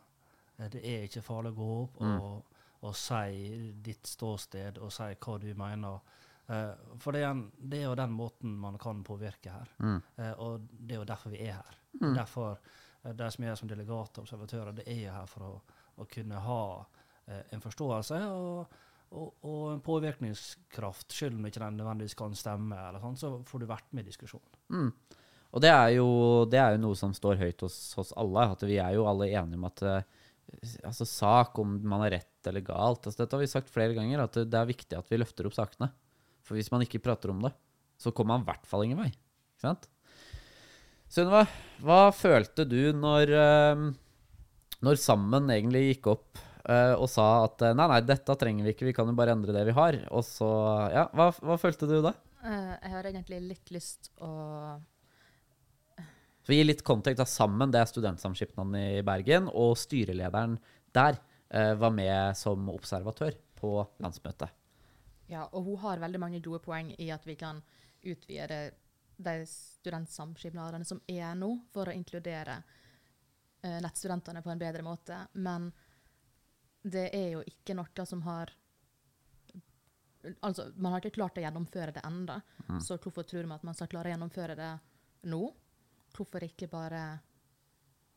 [0.56, 5.10] Eh, det er ikke farlig å gå opp og, og si ditt ståsted og si
[5.12, 6.16] hva du mener.
[6.50, 9.68] Uh, for det er, en, det er jo den måten man kan påvirke her.
[9.78, 10.00] Mm.
[10.16, 11.76] Uh, og det er jo derfor vi er her.
[12.00, 12.14] Mm.
[12.16, 12.58] Derfor,
[13.02, 15.52] eh, De som er som delegater og observatører, det er jo her for å,
[15.96, 16.62] å kunne ha
[17.26, 18.78] eh, en forståelse og,
[19.10, 23.88] og, og påvirkningskraft, selv om ikke den nødvendigvis kan stemme, sånn, så får du vært
[23.96, 24.60] med i diskusjonen.
[24.70, 25.18] Mm.
[25.50, 26.08] Og det er, jo,
[26.50, 28.44] det er jo noe som står høyt hos, hos alle.
[28.54, 30.20] At vi er jo alle enige om at eh,
[30.86, 33.02] altså, sak om man har rett eller galt.
[33.02, 35.56] Altså, dette har vi sagt flere ganger, at det, er viktig at vi løfter opp
[35.56, 35.90] sakene.
[36.46, 37.50] For hvis man ikke prater om det,
[38.00, 39.10] så kommer man i hvert fall ingen vei.
[39.10, 39.90] Ikke sant?
[41.10, 41.42] Sunniva,
[41.82, 43.84] hva følte du når, eh,
[44.86, 46.44] når Sammen egentlig gikk opp
[47.00, 49.54] og sa at eh, nei, nei, dette trenger vi ikke, vi kan jo bare endre
[49.56, 49.98] det vi har.
[50.14, 50.48] Og så,
[50.92, 52.14] ja, hva, hva følte du da?
[52.44, 54.30] Eh, jeg har egentlig litt lyst å
[56.40, 60.56] Så Gi litt kontekst Sammen, det er studentsamskipnaden i Bergen, og styrelederen
[60.96, 61.18] der
[61.52, 64.48] eh, var med som observatør på landsmøtet.
[65.30, 67.60] Ja, og hun har veldig mange gode poeng i at vi kan
[68.00, 68.70] utvide
[69.20, 72.56] de studentsamskipnadene som er nå, for å inkludere
[73.62, 75.20] eh, nettstudentene på en bedre måte.
[75.36, 75.68] Men
[76.82, 78.54] det er jo ikke noe som har
[80.44, 82.34] Altså, man har ikke klart å gjennomføre det ennå.
[82.84, 84.70] Så hvorfor tror vi at man skal klare å gjennomføre det
[85.32, 85.38] nå?
[86.12, 87.04] Hvorfor ikke bare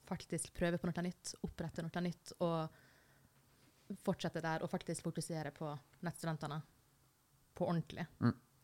[0.10, 5.70] faktisk prøve på noe nytt, opprette noe nytt og fortsette der og faktisk fokusere på
[6.04, 6.60] nettstudentene
[7.56, 8.04] på ordentlig?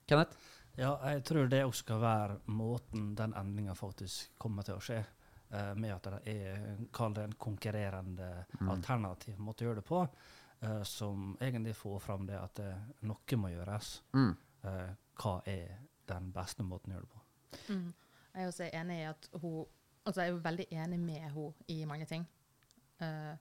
[0.09, 0.35] Kenneth?
[0.75, 4.99] Ja, jeg tror det også skal være måten den endringa faktisk kommer til å skje.
[5.51, 8.29] Eh, med at det er kall det en konkurrerende
[8.69, 10.03] alternativ måte å gjøre det på.
[10.61, 12.71] uh, som egentlig får fram det at det,
[13.07, 14.01] noe må gjøres.
[14.13, 14.33] Mm.
[14.65, 15.77] Uh, hva er
[16.09, 17.21] den beste måten å gjøre det på?
[17.73, 17.93] Mm.
[18.33, 19.67] Jeg er også enig i at hun
[20.07, 22.23] Altså, jeg er jo veldig enig med henne i mange ting.
[23.03, 23.33] Eh,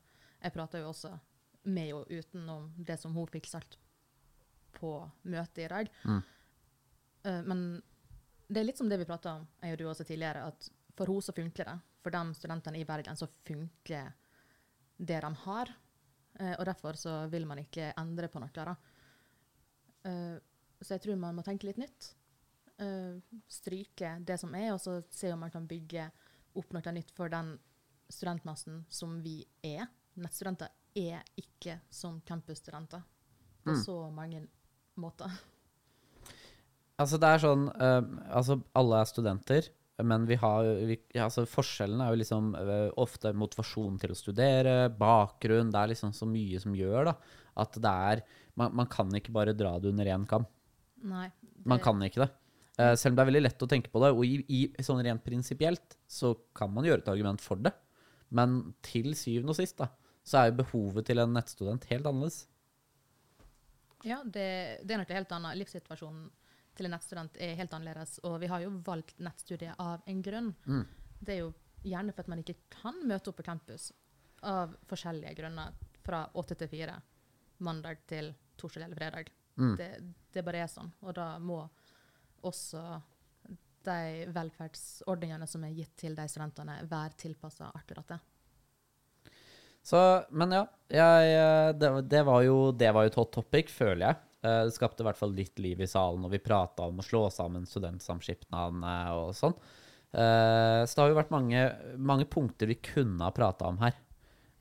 [0.42, 1.12] jeg prater jo også
[1.70, 3.78] med henne utenom det som hun fikk sagt
[4.76, 4.90] på
[5.22, 5.88] møtet i dag.
[6.04, 6.18] Mm.
[7.22, 7.62] Eh, men
[8.48, 10.68] det er litt som det vi prata om, jeg og du også tidligere, at
[10.98, 11.78] for henne så funker det.
[12.08, 14.14] For de studentene i Bergen så funker
[14.96, 15.72] det de har.
[16.40, 18.76] Eh, og derfor så vil man ikke endre på noe.
[20.08, 20.38] Eh,
[20.80, 22.14] så jeg tror man må tenke litt nytt.
[22.80, 26.08] Eh, stryke det som er, og så se om man kan bygge
[26.56, 27.58] opp noe nytt for den
[28.08, 29.84] studentmassen som vi er.
[30.16, 33.04] Nettstudenter er ikke som campusstudenter
[33.66, 33.82] på Mm.
[33.84, 34.46] så mange
[34.96, 35.28] måter.
[36.98, 38.00] Altså, det er sånn uh,
[38.34, 39.68] Altså, alle er studenter,
[40.06, 44.18] men vi har vi, ja, altså, Forskjellen er jo liksom eh, ofte motivasjon til å
[44.18, 47.14] studere, bakgrunn Det er liksom så mye som gjør da
[47.58, 48.22] at det er
[48.58, 50.46] Man, man kan ikke bare dra det under én kam.
[51.06, 51.28] Nei.
[51.66, 52.28] Man kan ikke det.
[52.78, 55.02] Uh, selv om det er veldig lett å tenke på det, og i, i sånn
[55.06, 57.70] rent prinsipielt så kan man gjøre et argument for det.
[58.34, 59.92] Men til syvende og sist, da,
[60.26, 62.40] så er jo behovet til en nettstudent helt annerledes.
[64.06, 64.48] Ja, det,
[64.82, 65.58] det er noe helt annet.
[65.62, 66.26] Livssituasjonen
[66.78, 68.18] til en nettstudent er helt annerledes.
[68.28, 70.52] Og vi har jo valgt nettstudiet av en grunn.
[70.66, 70.84] Mm.
[71.18, 73.90] Det er jo gjerne for at man ikke kan møte opp på campus
[74.46, 75.74] av forskjellige grunner
[76.06, 76.96] fra åtte til fire.
[77.66, 79.30] Mandag til torsdag eller fredag.
[79.58, 79.74] Mm.
[79.78, 79.90] Det,
[80.32, 80.90] det bare er sånn.
[81.02, 81.60] Og da må
[82.46, 82.82] også
[83.88, 88.18] de velferdsordningene som er gitt til de studentene, være tilpassa akkurat det.
[89.88, 90.00] Så,
[90.36, 94.04] men ja, jeg, eh, det, det, var jo, det var jo et hot topic, føler
[94.04, 94.18] jeg.
[94.42, 97.06] Eh, Det skapte i hvert fall litt liv i salen og vi prata om å
[97.06, 99.54] slå sammen studentsamskipnadene og sånn.
[100.12, 101.62] Eh, Så det har jo vært mange,
[101.98, 103.94] mange punkter vi kunne ha prata om her.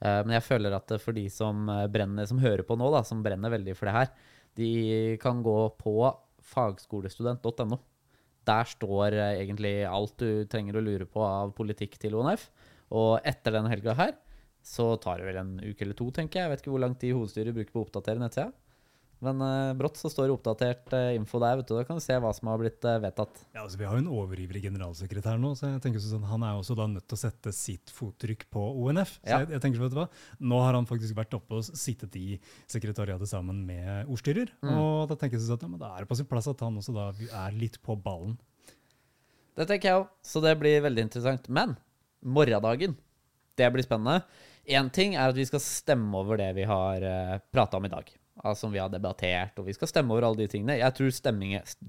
[0.02, 3.24] Eh, Men jeg føler at for de som brenner, som hører på nå, da, som
[3.24, 4.10] brenner veldig for det her,
[4.56, 7.80] de kan gå på fagskolestudent.no.
[8.48, 12.50] Der står egentlig alt du trenger å lure på av politikk til ONF.
[12.96, 14.13] Og etter denne helga her
[14.63, 16.46] så tar det vel en uke eller to, tenker jeg.
[16.46, 18.52] Jeg vet ikke hvor lang tid hovedstyret bruker på å oppdatere nettsida.
[19.23, 21.73] Men uh, brått så står det oppdatert uh, info der, vet du.
[21.73, 23.39] Da kan du se hva som har blitt uh, vedtatt.
[23.56, 26.60] Ja, altså Vi har jo en overivrig generalsekretær nå, så jeg tenker sånn, han er
[26.60, 29.15] også da nødt til å sette sitt fottrykk på ONF.
[29.17, 29.39] Så Ja.
[29.41, 30.08] jeg, jeg tenker, vet du hva,
[30.53, 32.38] Nå har han faktisk vært oppe og sittet i
[32.69, 34.53] sekretariatet sammen med ordstyrer.
[34.62, 34.75] Mm.
[34.75, 36.62] Og da tenker jeg sånn at ja, men da er det på sin plass at
[36.65, 37.10] han også da
[37.45, 38.38] er litt på ballen.
[39.58, 41.49] Det tenker jeg òg, så det blir veldig interessant.
[41.49, 41.73] Men
[42.21, 42.93] morgendagen,
[43.58, 44.21] det blir spennende.
[44.67, 47.91] Én ting er at vi skal stemme over det vi har uh, prata om i
[47.91, 48.10] dag.
[48.56, 50.78] Som vi har debattert, og vi skal stemme over alle de tingene.
[50.78, 51.10] Jeg tror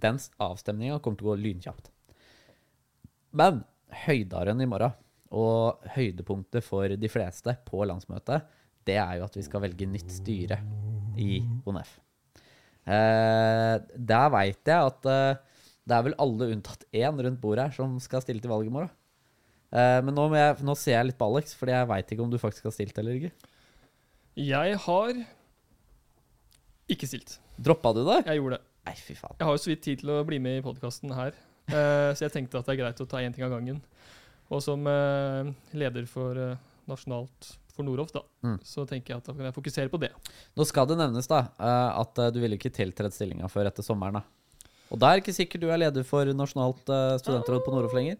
[0.04, 1.90] den avstemninga kommer til å gå lynkjapt.
[3.37, 3.62] Men
[4.06, 4.96] høydaren i morgen,
[5.28, 8.46] og høydepunktet for de fleste på landsmøtet,
[8.88, 10.56] det er jo at vi skal velge nytt styre
[11.20, 11.98] i ONF.
[12.88, 15.58] Eh, der veit jeg at eh,
[15.88, 18.72] det er vel alle unntatt én rundt bordet her som skal stille til valg i
[18.72, 18.92] morgen.
[19.68, 22.32] Eh, men nå, jeg, nå ser jeg litt på Alex, fordi jeg veit ikke om
[22.32, 23.52] du faktisk har stilt eller ikke.
[24.38, 25.20] Jeg har
[26.88, 27.37] ikke stilt.
[27.59, 28.20] Droppa du det?
[28.29, 28.64] Jeg gjorde det.
[28.88, 29.37] Nei, fy faen.
[29.38, 31.35] Jeg har jo så vidt tid til å bli med i podkasten her,
[31.68, 33.83] uh, så jeg tenkte at det er greit å ta én ting av gangen.
[34.48, 36.55] Og som uh, leder for uh,
[36.88, 38.57] nasjonalt for Noroff, da, Mm.
[38.64, 40.09] så tenker jeg at da kan jeg fokusere på det.
[40.57, 44.18] Nå skal det nevnes da, at du ville ikke tiltredd stillinga før etter sommeren.
[44.18, 44.66] da.
[44.90, 46.83] Og da er ikke sikkert du er leder for Nasjonalt
[47.22, 48.16] studentråd på Noroff lenger.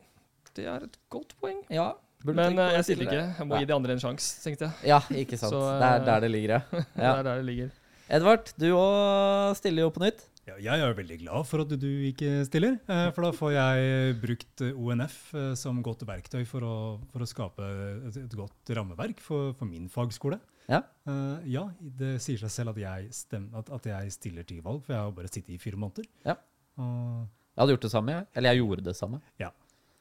[0.55, 1.59] Det er et godt poeng.
[1.75, 1.89] Ja,
[2.27, 3.25] Men jeg stiller ikke.
[3.39, 4.91] Jeg må gi de andre en sjanse, tenkte jeg.
[4.91, 5.55] Ja, ikke sant.
[5.55, 6.83] Så, det er der det ligger, ja.
[6.99, 7.71] Det er der det ligger.
[8.09, 10.23] Edvard, du òg stiller jo på nytt.
[10.49, 14.15] Ja, jeg er veldig glad for at du ikke stiller, eh, for da får jeg
[14.23, 16.77] brukt ONF eh, som godt verktøy for å,
[17.13, 17.69] for å skape
[18.09, 20.41] et, godt rammeverk for, for min fagskole.
[20.69, 20.81] Ja.
[21.09, 24.81] Uh, ja, det sier seg selv at jeg, stemmer, at, at jeg stiller til valg,
[24.87, 26.09] for jeg har bare sittet i fire måneder.
[26.25, 26.39] Ja.
[26.81, 28.29] Uh, Jeg hadde gjort det samme, jeg.
[28.41, 29.21] Eller jeg gjorde det samme.
[29.37, 29.55] Fjor.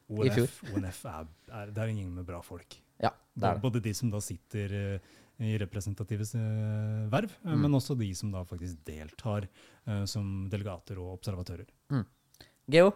[0.08, 2.80] ONF, ONF er, er, det er en gjeng med bra folk.
[3.02, 3.62] Ja, det er det.
[3.62, 5.00] Både de som da sitter eh,
[5.40, 7.62] i representative eh, verv, eh, Mm.
[7.62, 9.48] men også de som da faktisk deltar
[10.06, 11.68] som delegater og observatører.
[12.70, 12.92] Geo?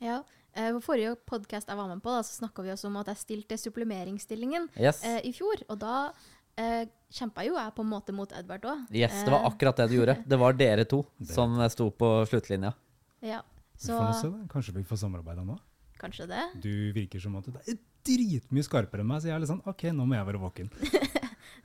[0.00, 0.22] Ja.
[0.56, 3.06] Eh, på forrige podkast jeg var med på, da, så snakka vi også om at
[3.12, 5.04] jeg stilte supplementeringsstillingen Yes.
[5.04, 5.62] eh, i fjor.
[5.68, 6.12] Og da
[6.58, 8.86] eh, kjempa jo jeg på en måte mot Edvard òg.
[8.90, 10.16] yes, det var akkurat det du gjorde.
[10.28, 12.74] Det var dere to Det- som sto på sluttlinja.
[13.22, 13.42] Ja.
[13.78, 14.46] Vi Så får se da.
[14.48, 15.58] Kanskje vi får samarbeida nå?
[16.00, 16.62] kanskje det.
[16.62, 19.64] Du virker som at du er dritmye skarpere enn meg, så jeg er litt sånn
[19.68, 20.70] OK, nå må jeg være våken.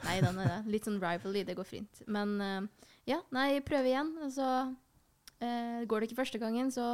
[0.05, 0.57] Nei da, nei da.
[0.69, 2.01] Litt sånn rivalry, det går fint.
[2.11, 4.11] Men uh, ja, nei, prøve igjen.
[4.33, 6.85] Så uh, går det ikke første gangen, så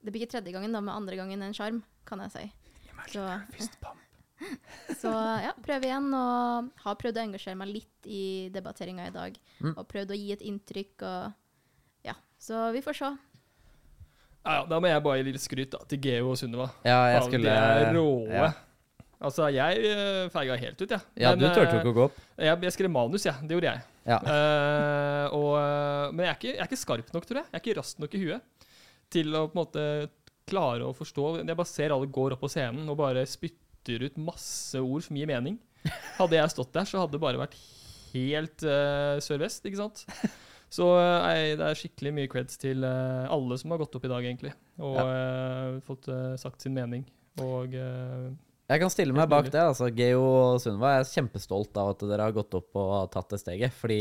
[0.00, 2.44] Det blir ikke tredje gangen, da, med andre gangen en sjarm, kan jeg si.
[3.12, 3.24] Så,
[5.02, 5.12] så
[5.44, 6.08] ja, prøve igjen.
[6.16, 8.22] Og har prøvd å engasjere meg litt i
[8.54, 9.36] debatteringa i dag.
[9.60, 9.74] Mm.
[9.74, 11.38] Og prøvd å gi et inntrykk og
[12.08, 12.16] Ja.
[12.40, 13.10] Så vi får se.
[14.40, 16.70] Ja, ja, da må jeg bare gi litt skryt da, til Geo og Sunniva.
[16.86, 18.28] Ja, jeg Faen, skulle De er råe.
[18.32, 18.50] Ja,
[19.20, 21.00] Altså, jeg uh, feiga helt ut, jeg.
[21.20, 22.20] ja du turte jo ikke å gå opp.
[22.40, 23.36] Jeg, jeg skrev manus, jeg.
[23.44, 23.82] Det gjorde jeg.
[24.08, 24.16] Ja.
[24.24, 27.50] Uh, og, eh, men jeg er, ikke, jeg er ikke skarp nok, tror jeg.
[27.50, 28.70] Jeg er ikke rask nok i huet
[29.12, 29.84] til å på en måte
[30.48, 31.26] klare å forstå.
[31.42, 35.20] Jeg bare ser alle går opp på scenen og bare spytter ut masse ord som
[35.20, 35.60] gir mening.
[36.16, 37.58] Hadde jeg stått der, så hadde det bare vært
[38.14, 40.06] helt uh, sørvest, ikke sant?
[40.70, 44.06] Så eh, nei, det er skikkelig mye creds til eh, alle som har gått opp
[44.06, 44.52] i dag, egentlig.
[44.78, 47.02] Og eh, fått uh, sagt sin mening.
[47.42, 48.30] Og uh,
[48.70, 49.58] Jeg kan stille meg bak det.
[49.60, 53.40] altså Geo og Sunniva er kjempestolt av at dere har gått opp og tatt det
[53.42, 53.74] steget.
[53.80, 54.00] Fordi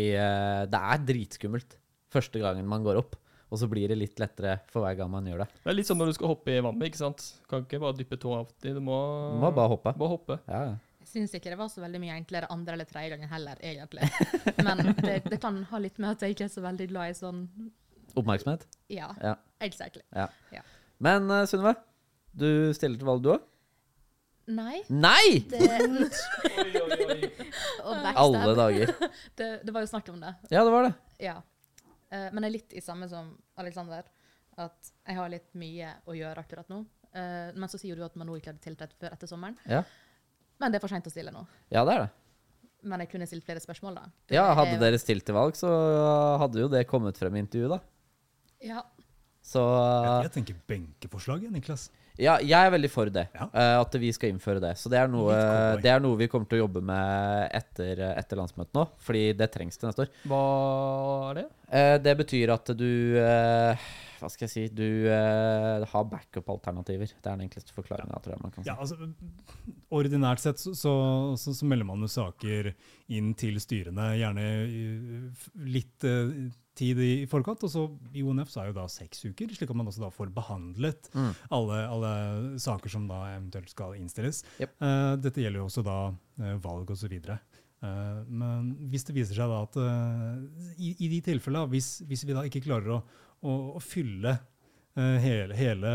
[0.70, 1.80] det er dritskummelt
[2.14, 3.18] første gangen man går opp.
[3.50, 5.48] Og så blir det litt lettere for hver gang man gjør det.
[5.64, 7.24] det er litt som når du skal hoppe i vannet, ikke sant?
[7.50, 8.76] Kan ikke bare dyppe tåa uti.
[8.76, 9.00] Du må,
[9.34, 9.96] Du må bare hoppe.
[9.98, 10.38] Bare hoppe.
[10.46, 10.78] Ja, ja.
[11.10, 14.06] Syns ikke det var så veldig mye enklere andre eller tredje gangen heller, egentlig.
[14.66, 17.18] Men det, det kan ha litt med at jeg ikke er så veldig glad i
[17.18, 17.44] sånn
[18.18, 18.66] Oppmerksomhet.
[18.90, 19.36] Ja, Ja.
[19.62, 20.02] exactly.
[21.00, 21.76] Men uh, Sunniva,
[22.34, 23.46] du stiller til valg, du òg?
[24.50, 24.80] Nei.
[24.90, 25.44] Nei!
[25.46, 25.60] Det,
[26.58, 27.28] Oi, oi, oi.
[27.86, 28.94] og Alle dager.
[29.38, 30.32] Det, det var jo snakk om det.
[30.50, 30.94] Ja, det var det.
[31.22, 31.36] Ja.
[32.10, 34.10] Uh, men jeg er litt i samme som Aleksander.
[34.60, 36.82] At jeg har litt mye å gjøre akkurat nå.
[37.14, 39.58] Uh, men så sier du at man nå ikke hadde tiltrådt før etter sommeren.
[39.70, 39.84] Ja.
[40.60, 41.46] Men det er for seint å stille nå.
[41.72, 42.10] Ja, det er det.
[42.90, 44.06] Men jeg kunne stilt flere spørsmål, da.
[44.28, 45.68] Det Ja, Hadde jo- dere stilt til valg, så
[46.40, 47.80] hadde jo det kommet frem i intervjuet, da.
[48.64, 48.84] Ja.
[49.44, 51.90] Så Jeg, jeg tenker benkeforslaget, Niklas.
[52.20, 53.30] Ja, jeg er veldig for det.
[53.34, 53.46] Ja.
[53.54, 54.74] eh, at vi skal innføre det.
[54.78, 55.32] Så det er, noe,
[55.82, 58.84] det er noe vi kommer til å jobbe med etter, etter landsmøtet nå.
[59.00, 60.10] Fordi det trengs til neste år.
[60.28, 61.46] Hva er det?
[61.72, 63.78] Eh, det betyr at du eh,
[64.20, 67.12] Hva skal jeg si Du eh, har backup-alternativer.
[67.16, 68.70] Det er den enkleste forklaringa, tror jeg man kan si.
[68.70, 69.10] Ja, altså,
[69.96, 70.94] ordinært sett så, så,
[71.40, 72.74] så, så melder man jo saker
[73.16, 74.48] inn til styrene, gjerne
[75.70, 76.34] litt eh,
[76.80, 77.64] tid i forkant.
[77.66, 80.12] Og så i ONF så er jo da seks uker, slik at man også da
[80.14, 81.32] får behandlet Mm.
[81.56, 82.12] alle, alle
[82.62, 84.44] saker som da eventuelt skal innstilles.
[84.62, 84.76] Yep.
[84.86, 87.16] Eh, dette gjelder jo også da uh, valg osv.
[87.80, 92.26] Uh, men hvis det viser seg da at uh, i, i de tilfellene, hvis, hvis
[92.28, 93.02] vi da ikke klarer å,
[93.42, 95.92] å, å fylle uh, hele, hele,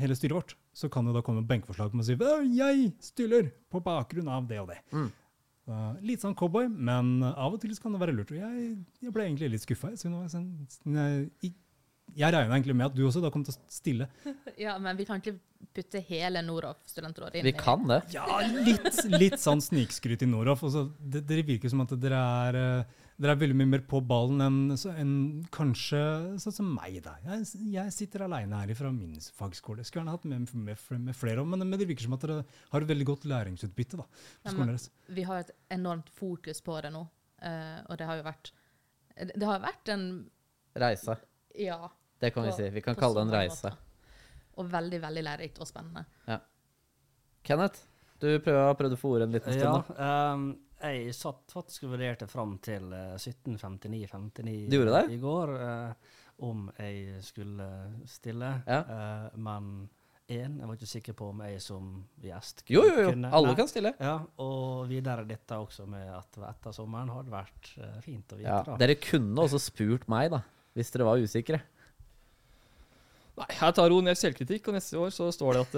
[0.00, 3.52] hele styret vårt, så kan det da komme benkeforslag om å si «Øh, jeg stiller
[3.72, 4.80] på bakgrunn av det og det.
[4.92, 5.08] Mm.
[5.66, 8.30] Uh, litt sånn cowboy, men av og til så kan det være lurt.
[8.34, 9.94] Og jeg, jeg ble egentlig litt skuffa.
[9.96, 10.52] Jeg, sånn-
[10.94, 11.54] jeg,
[12.14, 14.06] jeg regna egentlig med at du også da kom til å stille.
[14.64, 15.36] ja, men vi kan ikke
[15.76, 17.98] putte hele Noroff studentråd inn Vi kan det.
[18.14, 20.62] Ja, litt, litt sånn snikskryt i Noroff.
[20.68, 24.00] og det, Dere virker som at dere er, eh, dere er veldig mye mer på
[24.04, 24.58] ballen enn,
[24.92, 25.12] en,
[25.54, 26.00] kanskje
[26.42, 26.98] sånn som meg.
[27.04, 27.14] da.
[27.24, 29.84] Jeg, jeg sitter aleine her fra min fagskole.
[29.86, 32.42] Skulle gjerne hatt med, med, med flere om, men, men det virker som at dere
[32.74, 34.06] har et veldig godt læringsutbytte da,
[34.44, 34.90] på skolen deres.
[35.16, 37.06] Vi har et enormt fokus på det nå.
[37.44, 38.52] uh, og det har jo vært
[39.32, 40.06] Det har vært en
[40.76, 41.16] Reise.
[41.56, 41.90] Ja.
[42.20, 42.68] Det kan vi si.
[42.70, 43.70] Vi kan kalle det en reise.
[43.72, 43.76] Måte.
[44.60, 46.04] Og veldig, veldig lærerikt og spennende.
[46.28, 46.38] Ja.
[47.44, 47.84] Kenneth,
[48.20, 49.90] du prøver, har prøvd å få ordet en liten stund.
[49.96, 50.46] Ja, ehm,
[50.82, 55.14] jeg satt faktisk og vurderte fram til eh, 17.59.59 Du gjorde det?
[55.14, 55.92] i går eh,
[56.46, 57.68] om jeg skulle
[58.10, 58.50] stille.
[58.66, 58.80] Ja.
[58.82, 59.70] Eh, men
[60.28, 63.10] én, jeg var ikke sikker på om jeg som gjest kunne Jo, jo, jo.
[63.14, 63.56] kunne- Alle Nei.
[63.60, 63.94] kan stille.
[64.02, 68.48] Ja, og videre dette også med at etter sommeren hadde vært eh, fint å vite.
[68.50, 68.62] Ja.
[68.66, 68.76] da.
[68.82, 70.42] Dere kunne også spurt meg, da.
[70.76, 71.62] Hvis dere var usikre.
[73.36, 75.74] Nei, jeg tar ro ned selvkritikk, og neste år så står det at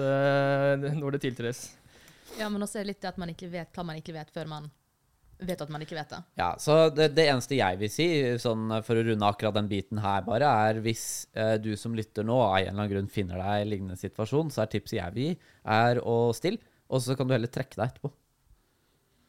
[0.89, 1.65] eh, når det tiltres.
[2.39, 4.29] Ja, men også er det litt det at man ikke vet hva man ikke vet,
[4.31, 4.69] før man
[5.39, 6.19] vet at man ikke vet det.
[6.39, 8.07] Ja, så det, det eneste jeg vil si,
[8.41, 12.27] sånn for å runde akkurat den biten her bare, er hvis eh, du som lytter
[12.27, 14.99] nå av en eller annen grunn finner deg i en lignende situasjon, så er tipset
[14.99, 15.37] jeg vil gi,
[15.79, 18.11] er å stille, og så kan du heller trekke deg etterpå.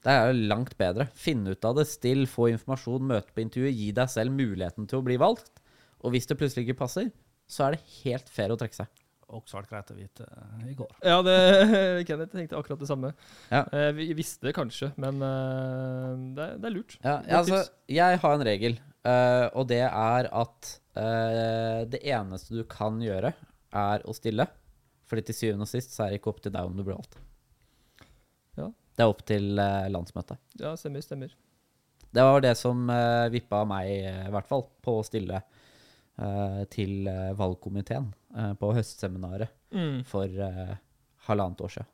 [0.01, 1.11] Det er jo langt bedre.
[1.12, 5.03] Finne ut av det, still, få informasjon, møte på intervjuet, gi deg selv muligheten til
[5.03, 5.61] å bli valgt.
[6.01, 7.11] Og hvis det plutselig ikke passer,
[7.51, 8.88] så er det helt fair å trekke seg.
[9.31, 10.90] Også vært greit å vite eh, i går.
[11.07, 11.35] Ja, det,
[12.09, 13.12] Kenneth tenkte akkurat det samme.
[13.53, 13.61] Ja.
[13.71, 16.97] Eh, vi visste det kanskje, men eh, det, er- det er lurt.
[17.05, 17.61] Ja, ja, altså,
[17.95, 18.75] jeg har en regel,
[19.07, 23.31] eh, og det er at eh, det eneste du kan gjøre,
[23.71, 24.49] er å stille.
[25.11, 26.97] Fordi til syvende og sist så er det ikke opp til deg om du blir
[26.99, 27.16] valgt.
[28.59, 28.66] Ja.
[28.99, 29.47] Det er opp til
[29.95, 30.38] landsmøtet.
[30.61, 31.33] Ja, stemmer, stemmer.
[32.11, 33.90] Det var det som uh, vippa meg,
[34.27, 35.38] i hvert fall, på å stille
[36.72, 40.00] til eh, valgkomiteen eh, på høstseminaret Mm.
[40.04, 40.72] for eh,
[41.28, 41.87] halvannet år siden.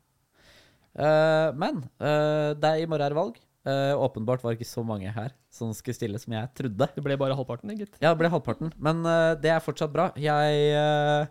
[0.97, 3.35] Eh, men eh, det er, i morgen er valg.
[3.67, 6.87] Eh, åpenbart var det ikke så mange her som skulle stille som jeg trodde.
[6.95, 7.97] Det ble bare halvparten, gitt.
[8.01, 10.07] Ja, det ble halvparten, men eh, det er fortsatt bra.
[10.17, 11.27] Jeg, eh,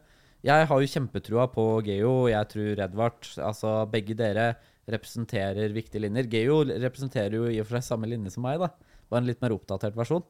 [0.46, 4.50] jeg har jo kjempetrua på Geo, jeg tror Edvard Altså, begge dere
[4.86, 6.28] representerer viktige linjer.
[6.30, 8.70] Geo representerer jo i og for seg samme linje som meg, da.
[9.10, 10.22] Bare en litt mer oppdatert versjon.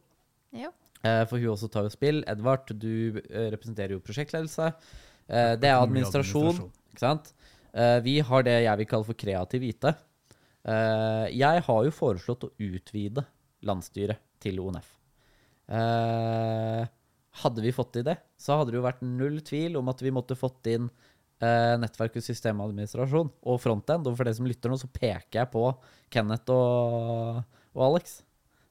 [0.57, 0.71] Ja.
[1.05, 2.23] Eh, for hun også tar jo spill.
[2.31, 4.71] Edvard, du eh, representerer jo prosjektledelse.
[5.27, 7.33] Eh, det er administrasjon, ikke sant?
[7.77, 9.85] Vi har det jeg vil kalle for kreativ IT.
[11.37, 13.21] Jeg har jo foreslått å utvide
[13.69, 14.87] landsstyret til ONF.
[17.43, 20.15] Hadde vi fått til det, så hadde det jo vært null tvil om at vi
[20.17, 20.89] måtte fått inn
[21.37, 24.09] nettverk og systemadministrasjon og frontend.
[24.09, 25.69] Og for dere som lytter nå, så peker jeg på
[26.17, 27.45] Kenneth og,
[27.77, 28.23] og Alex.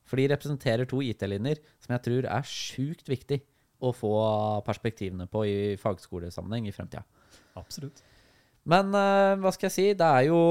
[0.05, 3.41] For de representerer to IT-linjer som jeg tror er sjukt viktig
[3.85, 4.15] å få
[4.65, 7.03] perspektivene på i fagskolesammenheng i fremtida.
[7.59, 8.03] Absolutt.
[8.69, 9.87] Men uh, hva skal jeg si?
[9.97, 10.41] Det er jo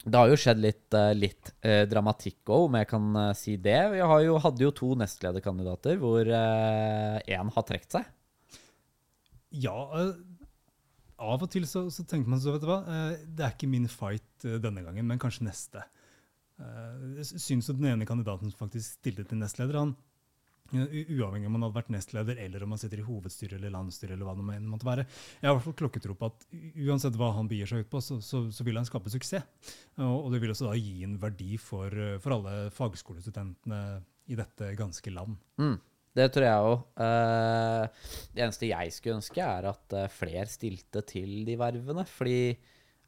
[0.00, 3.58] Det har jo skjedd litt, eh, litt eh, dramatikk òg, om jeg kan eh, si
[3.60, 3.80] det.
[3.92, 8.08] Vi har jo, hadde jo to nestlederkandidater hvor én har trukket seg.
[9.50, 10.14] Ja, eh,
[11.20, 13.70] av og til så, så tenker man så, vet du hva, eh, det er ikke
[13.70, 15.82] min fight eh, denne gangen, men kanskje neste.
[16.60, 19.96] Eh, Jeg sy- syns jo den ene kandidaten som faktisk stilte til nestleder, han
[20.70, 24.28] Uavhengig om han hadde vært nestleder, eller om han sitter i hovedstyret eller landsstyret, eller
[24.28, 25.02] hva det måtte være.
[25.40, 26.44] Jeg har i hvert fall klokketro på at
[26.86, 29.42] uansett hva han begir seg ut på, så, så, så vil han skape suksess.
[29.98, 33.80] Og, det vil også da gi en verdi for, eh, for alle fagskolestudentene
[34.30, 35.34] i dette ganske land.
[35.58, 35.74] Mm,
[36.20, 36.86] det tror jeg òg.
[38.36, 42.06] det eneste jeg skulle ønske, er at uh, flere stilte til de vervene.
[42.06, 42.54] Fordi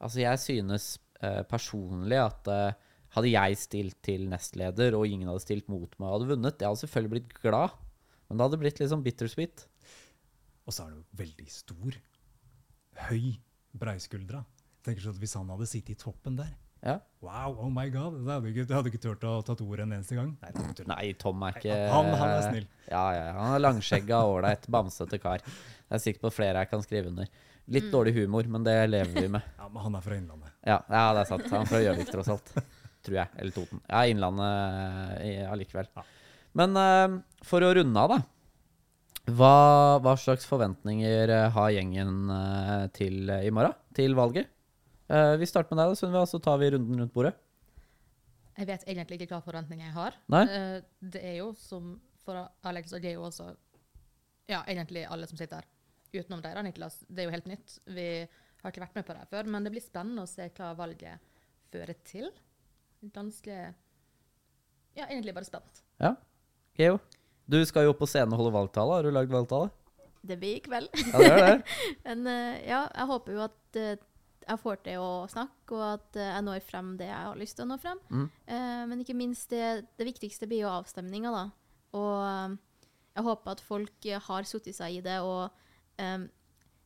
[0.02, 5.44] altså, jeg synes uh, personlig at eh, hadde jeg stilt til nestleder, og ingen hadde
[5.44, 7.76] stilt mot meg og hadde vunnet, jeg hadde selvfølgelig blitt glad.
[8.28, 9.66] Men det hadde blitt litt sånn bittersweet.
[10.64, 11.98] Og så er han jo veldig stor.
[13.10, 13.34] Høy,
[13.76, 14.42] breiskuldra.
[14.82, 16.50] Tenker sånn at Hvis han hadde sittet i toppen der
[16.82, 16.96] Ja.
[17.22, 18.16] Wow, oh my god!
[18.24, 20.32] Det hadde ikke, det hadde ikke turt å ta ordet en eneste gang.
[20.42, 20.88] Nei, tull.
[20.90, 22.66] Nei, Tom er ikke han, han er snill.
[22.88, 23.28] Ja, ja.
[23.36, 25.44] Han er langskjegga, ålreit, bamsete kar.
[25.44, 27.30] Jeg er sikker på at flere her kan skrive under.
[27.70, 29.46] Litt dårlig humor, men det lever vi med.
[29.60, 30.56] Ja, Men han er fra Innlandet.
[30.66, 31.46] Ja, ja det er sant.
[31.52, 32.54] Han er fra Gjøvik, tross alt.
[33.02, 33.32] Tror jeg.
[33.38, 33.82] Eller Toten.
[33.88, 35.88] Ja, Innlandet eh, allikevel.
[35.96, 36.04] Ja.
[36.58, 38.20] Men uh, for å runde av, da.
[39.30, 43.76] Hva, hva slags forventninger eh, har gjengen uh, til uh, i morgen?
[43.94, 44.48] Til valget?
[45.12, 47.36] Eh, vi starter med deg, da, Sunniva, så tar vi runden rundt bordet.
[48.56, 50.16] Jeg vet egentlig ikke hva forventninger jeg har.
[50.32, 50.42] Nei?
[51.14, 53.46] Det er jo som for Alex og Geo også
[54.50, 55.68] Ja, egentlig alle som sitter her.
[56.12, 56.98] Utenom dere, Niklas.
[57.06, 57.76] Det er jo helt nytt.
[57.88, 60.72] Vi har ikke vært med på det før, men det blir spennende å se hva
[60.76, 61.22] valget
[61.72, 62.28] fører til.
[63.02, 63.74] Ganske
[64.94, 65.82] Ja, egentlig bare spent.
[65.98, 66.14] Ja.
[66.78, 66.98] Geo?
[67.48, 68.98] Du skal jo opp på scenen og holde valgtale.
[68.98, 69.72] Har du lagd valgtale?
[70.22, 70.88] Det blir i kveld.
[70.94, 71.76] Ja, det er det.
[72.06, 74.04] Men eh, ja, jeg håper jo at eh,
[74.42, 77.58] jeg får til å snakke, og at eh, jeg når frem det jeg har lyst
[77.58, 78.02] til å nå frem.
[78.10, 78.28] Mm.
[78.46, 81.44] Eh, men ikke minst det, det viktigste blir jo avstemninga, da.
[81.98, 82.56] Og
[83.12, 85.52] jeg håper at folk har satt seg i det og
[86.00, 86.24] um,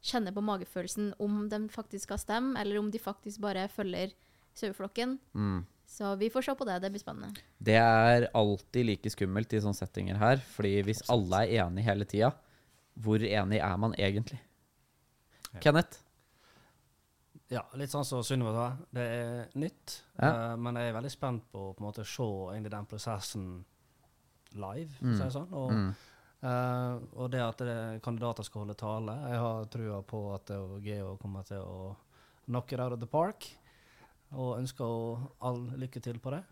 [0.02, 4.14] kjenner på magefølelsen om de faktisk skal stemme, eller om de faktisk bare følger
[4.58, 5.16] saueflokken.
[5.36, 5.60] Mm.
[5.86, 6.80] Så vi får se på det.
[6.82, 7.42] Det blir spennende.
[7.62, 10.42] Det er alltid like skummelt i sånne settinger her.
[10.56, 12.32] Fordi hvis alle er enige hele tida,
[13.00, 14.40] hvor enig er man egentlig?
[15.52, 15.60] Ja.
[15.62, 16.02] Kenneth?
[17.52, 18.66] Ja, litt sånn som Sunniva sa.
[18.90, 20.00] Det er nytt.
[20.18, 20.30] Ja.
[20.32, 22.26] Uh, men jeg er veldig spent på å på en måte se
[22.56, 23.46] inn i den prosessen
[24.56, 24.90] live.
[25.00, 25.14] Mm.
[25.20, 25.52] si sånn.
[25.54, 25.94] Og, Mm.
[26.42, 29.14] uh, og det at det, kandidater skal holde tale.
[29.30, 30.50] Jeg har trua på at
[30.82, 31.94] Geo kommer til å
[32.46, 33.46] knock it out of the park.
[34.34, 36.42] Og ønsker å all lykke til på det.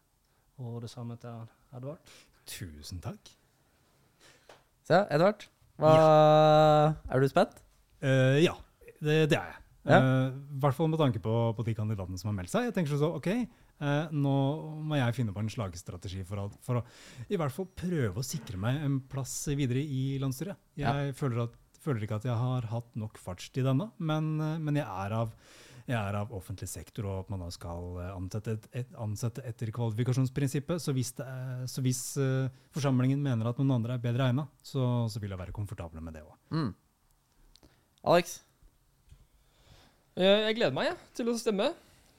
[0.63, 1.43] Og det samme til
[1.75, 1.99] Edvard.
[2.47, 3.33] Tusen takk.
[4.85, 5.47] Så, Edvard?
[5.81, 5.93] Hva
[7.11, 7.57] Er du spent?
[8.05, 8.53] Uh, ja,
[9.01, 9.61] det, det er jeg.
[9.89, 9.99] Ja.
[10.01, 12.69] uh, I hvert fall med tanke på, på de kandidatene som har meldt seg.
[12.69, 13.29] Jeg tenker så, ok,
[13.83, 14.35] uh, Nå
[14.87, 16.85] må jeg finne på en slagstrategi for, å- for å
[17.33, 20.61] i hvert fall prøve å sikre meg en plass videre i landsstyret.
[20.81, 24.31] Jeg føler, at, føler ikke at jeg har hatt nok fartstid ennå, men,
[24.65, 25.33] men jeg, er av,
[25.85, 29.45] jeg er av offentlig sektor, og at man da skal eh, ansette, et, et, ansette
[29.45, 30.81] etter kvalifikasjonsprinsippet.
[30.81, 34.47] Så hvis, det er, så hvis uh, forsamlingen mener at noen andre er bedre egna,
[34.65, 36.39] så, så vil jeg være komfortabel med det òg.
[36.57, 36.71] Mm.
[38.15, 38.39] Alex?
[40.17, 41.73] Eh, Jeg gleder meg ja, til å stemme.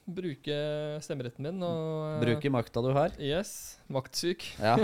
[0.06, 0.56] Bruke
[1.02, 1.62] stemmeretten min.
[1.66, 3.16] Og, Bruke makta du har.
[3.18, 3.80] Yes.
[3.90, 4.46] Maktsyk.
[4.62, 4.76] Ja.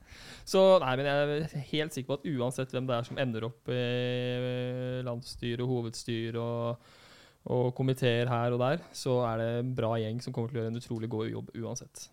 [0.50, 3.44] Så nei, men jeg er helt sikker på at uansett hvem det er som ender
[3.50, 6.88] opp i eh, og hovedstyre og,
[7.48, 10.64] og komiteer her og der, så er det en bra gjeng som kommer til å
[10.64, 12.08] gjøre en utrolig god jobb uansett.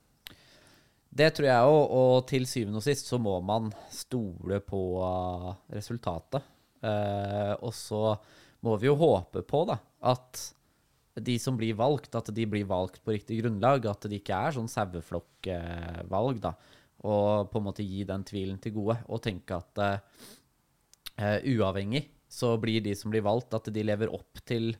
[1.17, 5.49] Det tror jeg òg, og til syvende og sist så må man stole på uh,
[5.73, 6.45] resultatet.
[6.77, 8.11] Eh, og så
[8.65, 9.79] må vi jo håpe på da,
[10.11, 10.43] at
[11.17, 13.87] de som blir valgt, at de blir valgt på riktig grunnlag.
[13.89, 16.53] At det ikke er sånn saueflokkvalg, da.
[17.07, 18.99] Og på en måte gi den tvilen til gode.
[19.09, 24.43] Og tenke at eh, uavhengig så blir de som blir valgt, at de lever opp
[24.45, 24.75] til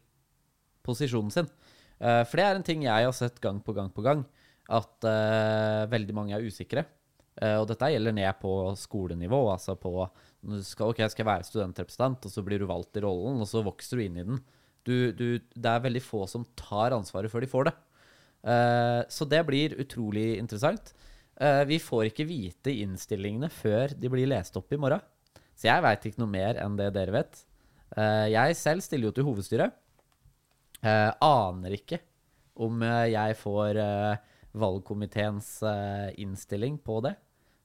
[0.88, 1.51] posisjonen sin.
[1.97, 4.21] Eh, for det er en ting jeg har sett gang på gang på gang
[4.67, 6.85] at eh, veldig mange er usikre.
[7.38, 9.41] Eh, og dette gjelder ned på skolenivå.
[9.53, 10.07] altså på
[10.47, 13.49] du skal, ok, jeg skal være studentrepresentant, og så blir du valgt i rollen, og
[13.49, 14.39] så vokser du inn i den.
[14.88, 17.73] Du, du, det er veldig få som tar ansvaret før de får det.
[19.11, 20.93] Så det blir utrolig interessant.
[21.67, 25.03] Vi får ikke vite innstillingene før de blir lest opp i morgen.
[25.57, 27.41] Så jeg veit ikke noe mer enn det dere vet.
[28.31, 29.75] Jeg selv stiller jo til hovedstyret.
[30.86, 31.99] Eh, aner ikke
[32.61, 35.49] om eh, jeg får eh, valgkomiteens
[36.17, 37.13] innstilling på det.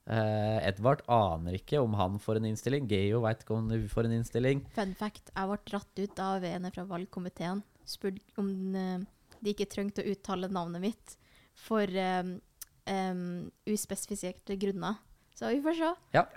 [0.03, 2.85] Edvard aner ikke om han får en innstilling.
[2.91, 4.61] Geo veit ikke om hun får en innstilling.
[4.75, 7.63] Fun fact, jeg ble dratt ut av en fra valgkomiteen.
[7.87, 11.15] Spurt om de ikke trengte å uttale navnet mitt
[11.57, 12.35] for um,
[12.91, 13.25] um,
[13.65, 14.99] uspesifiserte grunner.
[15.33, 15.93] Så vi får se.
[16.19, 16.27] Ja,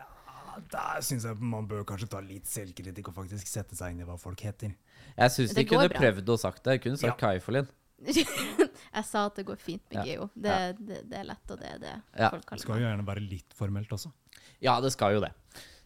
[0.72, 4.09] Der syns jeg man bør kanskje ta litt selvkritikk og faktisk sette seg inn i
[4.09, 4.74] hva folk heter.
[5.16, 6.00] Jeg syns de kunne bra.
[6.00, 6.78] prøvd å sagt det.
[6.78, 7.18] Jeg kunne sagt Ja.
[7.20, 7.68] Kaifolin.
[8.07, 10.04] jeg sa at det går fint med Ja.
[10.04, 10.28] Geo.
[10.34, 10.72] Det, Ja.
[10.76, 12.30] det, det er lett, og det er det Ja.
[12.30, 14.12] folk Det kaller skal jo gjerne være litt formelt også.
[14.61, 15.32] Ja, det skal jo det.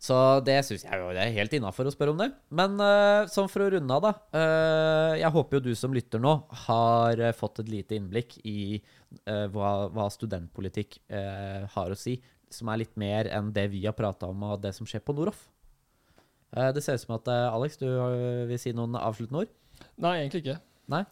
[0.00, 2.30] Så det syns jeg jo det er helt innafor å spørre om det.
[2.50, 4.12] Men uh, sånn for å runde av, da.
[4.32, 6.32] Uh, jeg håper jo du som lytter nå,
[6.64, 8.80] har uh, fått et lite innblikk i
[9.26, 12.12] hva, hva studentpolitikk har å si.
[12.50, 15.14] Som er litt mer enn det vi har prata om, og det som skjer på
[15.16, 15.44] Noroff.
[16.56, 19.54] Eh, det ser ut som at eh, Alex, du eh, vil si noen avsluttende ord?
[20.02, 20.58] Nei, egentlig ikke.
[20.90, 21.04] Nei?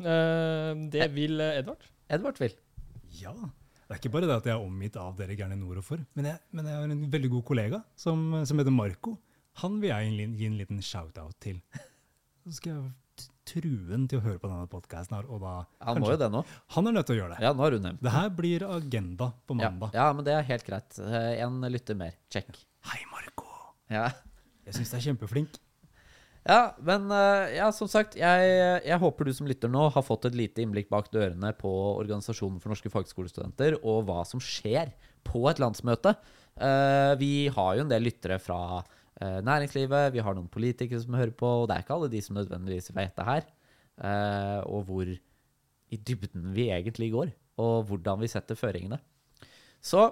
[0.00, 1.84] Eh, det vil Edvard.
[2.12, 2.56] Edvard vil.
[3.20, 3.34] Ja.
[3.86, 6.40] Det er ikke bare det at jeg er omgitt av dere gærne nordover, men jeg,
[6.50, 9.14] men jeg har en veldig god kollega som, som heter Marco.
[9.62, 11.60] Han vil jeg gi en liten shout-out til.
[12.42, 12.82] Så skal jeg
[13.16, 15.52] t- true han til å høre på denne podkasten og da
[15.86, 16.44] Han må jo det nå.
[16.76, 17.42] Han er nødt til å gjøre det.
[17.46, 19.94] Ja, nå har hun nevnt Det her blir agenda på mandag.
[19.94, 20.98] ja, men det er helt greit.
[20.98, 22.14] Eh, En lytter mer.
[22.30, 22.48] Check.
[22.90, 23.46] Hei, Marco.
[23.90, 24.08] Ja.
[24.66, 25.60] Jeg syns du er kjempeflink.
[26.46, 28.50] Ja, men eh, ja, som sagt, jeg,
[28.86, 32.60] jeg håper du som lytter nå har fått et lite innblikk bak dørene på Organisasjonen
[32.62, 34.92] for norske fagskolestudenter, og hva som skjer
[35.26, 36.12] på et landsmøte.
[36.54, 38.60] Eh, vi har jo en del lyttere fra
[39.20, 42.36] næringslivet, vi har noen politikere som hører på, og det er ikke alle de som
[42.36, 43.46] nødvendigvis vet det her.
[44.04, 47.30] eh, og hvor i dybden vi egentlig går,
[47.62, 48.98] og hvordan vi setter føringene.
[49.80, 50.10] Så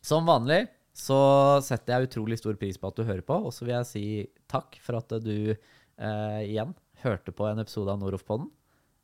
[0.00, 3.64] som vanlig så setter jeg utrolig stor pris på at du hører på, og så
[3.66, 4.04] vil jeg si
[4.48, 8.46] takk for at du eh, igjen hørte på en episode av Noroff-podden.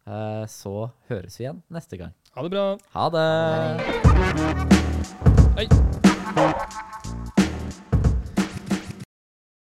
[0.06, 2.14] Eh, så høres vi igjen neste gang.
[2.36, 2.78] Ha det bra.
[2.94, 3.26] Ha det!
[5.58, 6.89] Hei.